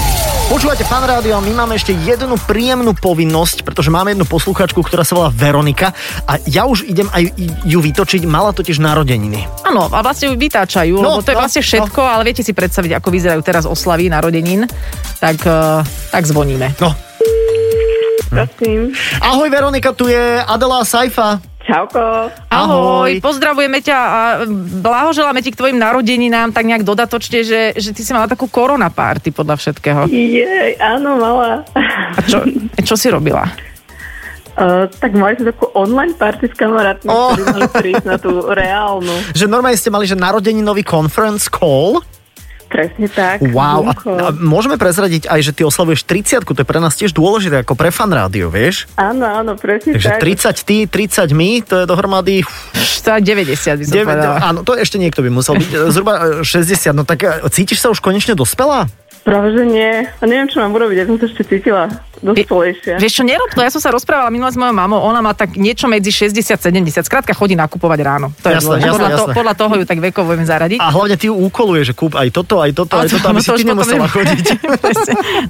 [0.47, 5.03] Počúvate Fan Rádio a my máme ešte jednu príjemnú povinnosť, pretože máme jednu posluchačku, ktorá
[5.03, 5.91] sa volá Veronika
[6.23, 7.35] a ja už idem aj
[7.67, 9.67] ju vytočiť, mala totiž narodeniny.
[9.67, 12.11] Áno, a vlastne ju vytáčajú, No, no, lebo to je no, vlastne všetko, no.
[12.15, 14.71] ale viete si predstaviť, ako vyzerajú teraz oslavy narodenín,
[15.19, 15.83] tak, uh,
[16.15, 16.79] tak zvoníme.
[16.79, 16.95] No.
[18.33, 18.97] Prosím.
[19.21, 21.52] Ahoj Veronika, tu je Adela Saifa.
[21.73, 22.29] Čauko.
[22.53, 22.69] Ahoj.
[22.69, 24.21] Ahoj, pozdravujeme ťa a
[24.85, 28.93] blahoželáme ti k tvojim narodeninám tak nejak dodatočne, že, že ty si mala takú korona
[28.93, 30.05] party podľa všetkého.
[30.13, 31.65] Jej, áno, mala.
[31.73, 32.45] A čo,
[32.85, 33.49] čo si robila?
[34.53, 37.33] Uh, tak mali sme takú online party s kamarátmi, Oh.
[37.33, 37.41] oh.
[37.41, 39.33] ktorí mali prísť na tú reálnu.
[39.33, 42.05] Že normálne ste mali, že narodeninový conference call.
[42.73, 43.45] Presne tak.
[43.45, 43.85] Wow.
[43.85, 47.61] A, a môžeme prezradiť aj, že ty oslavuješ 30 to je pre nás tiež dôležité,
[47.61, 48.89] ako pre fan rádio, vieš?
[48.97, 50.25] Áno, áno, presne Takže tak.
[50.25, 52.41] 30 ty, 30 my, to je dohromady...
[53.03, 54.37] To je 90 by som Deve, povedala.
[54.41, 55.71] áno, to ešte niekto by musel byť.
[55.75, 56.95] e, Zhruba e, 60.
[56.95, 58.87] No tak e, cítiš sa už konečne dospelá?
[59.23, 60.03] Práve, že nie.
[60.03, 61.87] A neviem, čo mám urobiť, ja som sa ešte cítila
[62.19, 62.99] dospelejšia.
[62.99, 65.55] Vieš čo, nerob to, ja som sa rozprávala minule s mojou mamou, ona má tak
[65.55, 68.35] niečo medzi 60 a 70, skrátka chodí nakupovať ráno.
[68.43, 69.35] To je Jasné, jasné, podľa, To, jasné.
[69.39, 70.79] podľa toho ju tak vekovo viem zaradiť.
[70.83, 73.43] A hlavne ty ju úkoluje, že kúp aj toto, aj toto, aj toto, aby no
[73.43, 74.47] si to ty nemusela chodiť.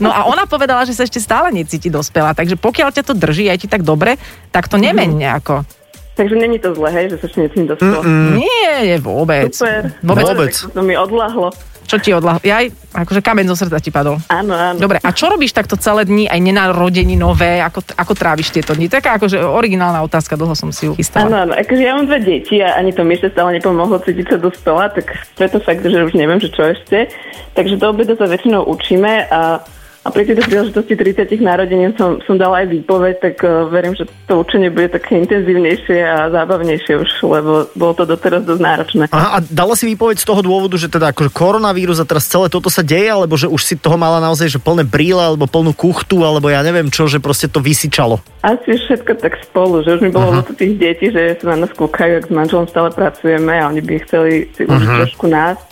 [0.04, 3.48] No a ona povedala, že sa ešte stále necíti dospelá, takže pokiaľ ťa to drží
[3.48, 4.20] aj ti tak dobre,
[4.52, 5.64] tak to nemeň nejako.
[6.12, 8.04] Takže není to zle, hej, že sa ešte necítim dospela.
[8.36, 9.48] Nie, nie, vôbec.
[9.56, 9.96] Super.
[10.04, 10.24] Vôbec.
[10.28, 10.52] Vôbec.
[10.76, 11.71] To mi odľahlo.
[11.86, 12.40] Čo ti odlah...
[12.40, 14.16] Jaj, akože kameň zo srdca ti padol.
[14.28, 14.78] Áno, áno.
[14.80, 18.88] Dobre, a čo robíš takto celé dni, aj nenarodení nové, ako, ako tráviš tieto dni?
[18.88, 21.26] Taká akože originálna otázka, dlho som si ju Áno, chystala.
[21.44, 24.36] áno, akože ja mám dve deti a ani to mi ešte stále nepomohlo cítiť sa
[24.40, 27.12] dospela, tak preto fakt, že už neviem, že čo ešte.
[27.52, 29.60] Takže do obeda sa väčšinou učíme a,
[30.02, 34.10] a pri tejto príležitosti 30 narodenín som, som dala aj výpoveď, tak uh, verím, že
[34.26, 39.02] to učenie bude také intenzívnejšie a zábavnejšie už, lebo bolo to doteraz dosť náročné.
[39.14, 42.50] Aha, a dala si výpoveď z toho dôvodu, že teda akože koronavírus a teraz celé
[42.50, 45.70] toto sa deje, alebo že už si toho mala naozaj že plné brýle, alebo plnú
[45.70, 48.18] kuchtu, alebo ja neviem čo, že proste to vysyčalo.
[48.42, 51.70] Asi všetko tak spolu, že už mi bolo ľúto tých detí, že sa na nás
[51.78, 55.62] kúkajú, ak s manželom stále pracujeme a oni by chceli si užiť trošku nás.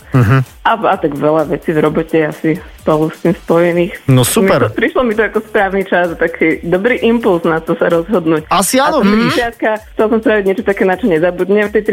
[0.61, 3.93] A, a tak veľa vecí v robote asi spolu s tým spojených.
[4.09, 4.65] No super.
[4.65, 8.49] Mi to, prišlo mi to ako správny čas, taký dobrý impuls na to sa rozhodnúť.
[8.49, 9.01] Asi áno.
[9.01, 9.57] A mm.
[9.57, 11.83] 30 chcel som spraviť niečo také, na čo nezabudnem v tej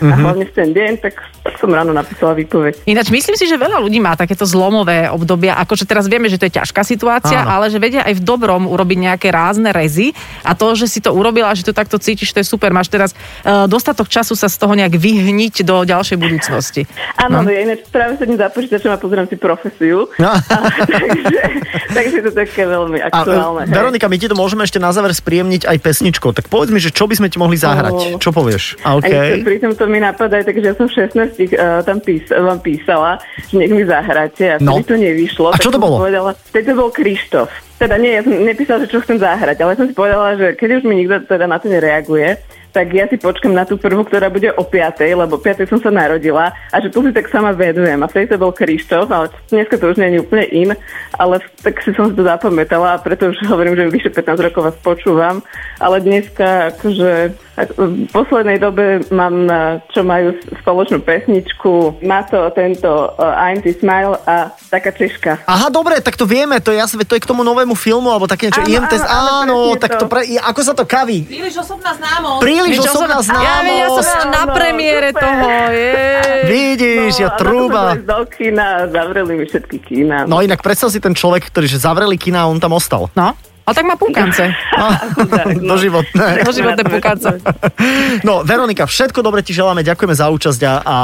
[0.00, 2.84] a hlavne v ten deň, tak, tak som ráno napísala výpoveď.
[2.84, 6.48] Ináč myslím si, že veľa ľudí má takéto zlomové obdobia, akože teraz vieme, že to
[6.48, 7.60] je ťažká situácia, Áno.
[7.60, 11.12] ale že vedia aj v dobrom urobiť nejaké rázne rezy a to, že si to
[11.12, 12.72] urobila, že to takto cítiš, to je super.
[12.72, 13.12] Máš teraz
[13.44, 16.84] uh, dostatok času sa z toho nejak vyhniť do ďalšej budúcnosti.
[17.16, 17.48] Áno, no.
[17.48, 20.06] ja ináč práve sedím za počítačom a pozerám si profesiu.
[20.16, 20.30] No.
[20.30, 21.38] A, takže,
[21.90, 23.66] takže to také veľmi A, aktuálne.
[23.66, 23.74] hej.
[23.74, 26.30] Veronika, my ti to môžeme ešte na záver spríjemniť aj pesničkou.
[26.32, 27.92] Tak povedz mi, že čo by sme ti mohli zahrať?
[27.92, 28.16] Oh.
[28.16, 28.78] Čo povieš?
[28.80, 29.10] A Aj OK.
[29.42, 31.18] pri tom to mi napadá, takže ja som v 16
[31.50, 34.78] uh, tam pís, vám písala, že nech mi zahráte a No.
[34.78, 35.50] to nevyšlo.
[35.50, 35.98] A čo to bolo?
[35.98, 37.50] Povedala, to bol Krištof.
[37.76, 40.78] Teda nie, ja som nepísala, že čo chcem zahrať, ale som si povedala, že keď
[40.78, 42.36] už mi nikto teda na to nereaguje,
[42.70, 45.78] tak ja si počkam na tú prvú, ktorá bude o 5, lebo o 5 som
[45.78, 47.98] sa narodila a že tu si tak sama vedujem.
[47.98, 50.70] A vtedy to bol Krištof, ale dneska to už nie je úplne in,
[51.14, 54.62] ale tak si som si to zapamätala a preto už hovorím, že vyše 15 rokov
[54.64, 55.42] vás počúvam.
[55.76, 57.10] Ale dneska akože
[57.56, 59.50] ak- v poslednej dobe mám,
[59.90, 65.44] čo majú spoločnú pesničku, má to tento uh, I'm the Smile a taká Češka.
[65.44, 68.24] Aha, dobre, tak to vieme, to je jasné, to je k tomu novému filmu, alebo
[68.24, 70.06] také niečo, Áno, IMTS, áno, áno, áno, tak to, to.
[70.06, 71.24] pre, ako sa to kaví?
[71.26, 72.40] Príliš osobná známosť.
[72.40, 74.12] Príliš Vieš, čo osobná som- Ja, viem, ja som známosť.
[74.12, 75.22] bola na premiére super.
[75.22, 75.46] toho.
[75.70, 76.42] Jej.
[76.46, 77.82] Vidíš, ja No, a na to som trúba.
[77.96, 80.16] do kina zavreli mi všetky kína.
[80.24, 83.08] No inak predstav si ten človek, ktorý že zavreli kina a on tam ostal.
[83.12, 83.32] No,
[83.70, 84.42] ale tak má púkance.
[84.74, 84.86] No,
[85.70, 86.42] doživotné.
[86.42, 87.30] Doživotné púkance.
[88.20, 90.96] No, Veronika, všetko dobre ti želáme, ďakujeme za účasť a, a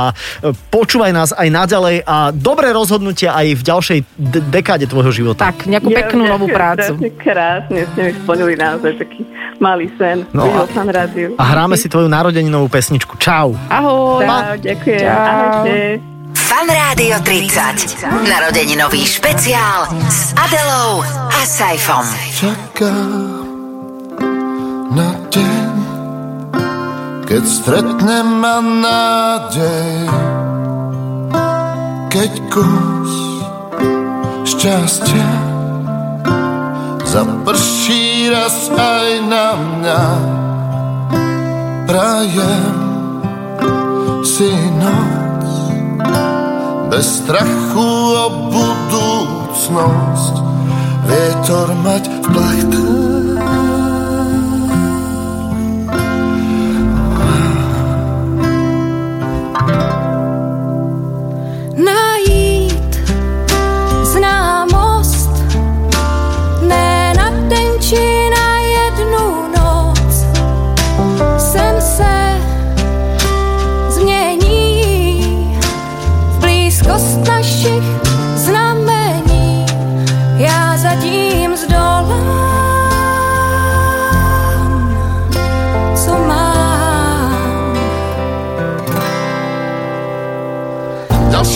[0.68, 5.46] počúvaj nás aj naďalej a dobré rozhodnutia aj v ďalšej de- dekáde tvojho života.
[5.46, 6.98] Tak, nejakú peknú novú prácu.
[7.16, 9.22] Krásne, ste mi splnili naozaj taký
[9.56, 10.26] malý sen.
[10.34, 11.28] No a- Videl rádiu.
[11.36, 13.14] A hráme si tvoju narodeninovú pesničku.
[13.16, 13.54] Čau.
[13.68, 14.26] Ahoj.
[14.26, 15.00] Čau, ďakujem.
[15.00, 15.14] Čau.
[15.14, 16.15] Ahojte.
[16.57, 18.00] Fan Rádio 30.
[18.32, 22.00] Narodeninový špeciál s Adelou a Saifom.
[22.32, 23.44] Čakám
[24.88, 25.76] na deň,
[27.28, 30.09] keď stretnem ma nádej,
[32.09, 33.14] keď kus
[34.57, 35.32] šťastia
[37.04, 40.02] zaprší raz aj na mňa.
[41.84, 42.76] Prajem
[44.24, 44.48] si
[44.80, 45.26] noc
[46.91, 50.34] bez strachu o budúcnosť,
[51.07, 53.05] vietor mať v plachtách.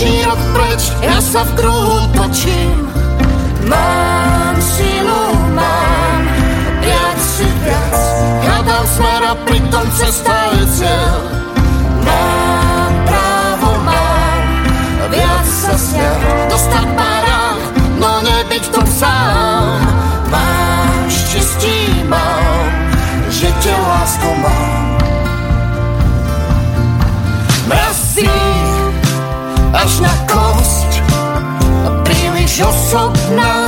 [0.00, 2.88] Rok preč, ja sa v kruhu točím.
[3.68, 6.24] Mám sílu, mám
[6.80, 8.00] Viac si viac,
[8.40, 11.20] hľadám smer a pritom cesta je cieľ.
[12.00, 14.44] mám právo, mám
[15.12, 16.39] Viac sa sňať,
[33.30, 33.59] osobná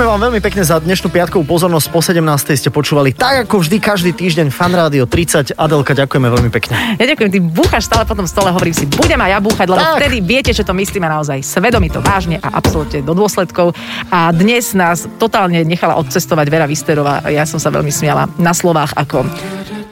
[0.00, 1.92] Ďakujeme vám veľmi pekne za dnešnú piatkovú pozornosť.
[1.92, 2.24] Po 17.
[2.56, 5.52] ste počúvali tak ako vždy každý týždeň Fan Rádio 30.
[5.60, 6.96] Adelka, ďakujeme veľmi pekne.
[6.96, 9.84] Ja ďakujem, ty búchaš stále po tom stole, hovorím si, budem aj ja búchať, lebo
[9.84, 10.00] Tak.
[10.00, 13.76] vtedy viete, že to myslíme naozaj svedomito, vážne a absolútne do dôsledkov.
[14.08, 17.20] A dnes nás totálne nechala odcestovať Vera Visterová.
[17.28, 19.28] Ja som sa veľmi smiala na slovách ako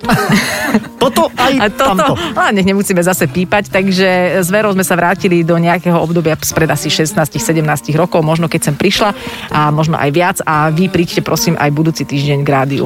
[1.02, 2.14] Toto aj A toto, tamto.
[2.36, 6.68] a nech nemusíme zase pípať, takže s Verou sme sa vrátili do nejakého obdobia spred
[6.68, 9.14] asi 16-17 rokov, možno keď som prišla
[9.48, 12.84] a možno aj viac a vy príďte prosím aj budúci týždeň k rádiu.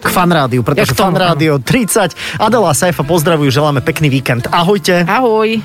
[0.00, 2.40] K Fan Rádiu, pretože tomu, Fan Rádio 30.
[2.40, 4.48] Adela a Saifa pozdravujú, želáme pekný víkend.
[4.48, 5.04] Ahojte.
[5.04, 5.60] Ahoj!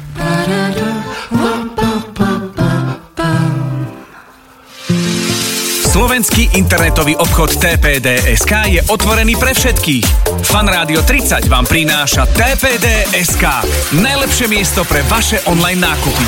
[5.96, 10.28] Slovenský internetový obchod TPD.sk je otvorený pre všetkých.
[10.44, 13.64] Fan Rádio 30 vám prináša TPD.sk.
[14.04, 16.28] Najlepšie miesto pre vaše online nákupy.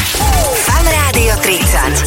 [0.64, 2.00] Fan Rádio 30.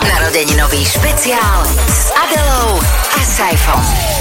[0.00, 2.80] Narodeninový špeciál s Adelou
[3.12, 4.15] a Saifom.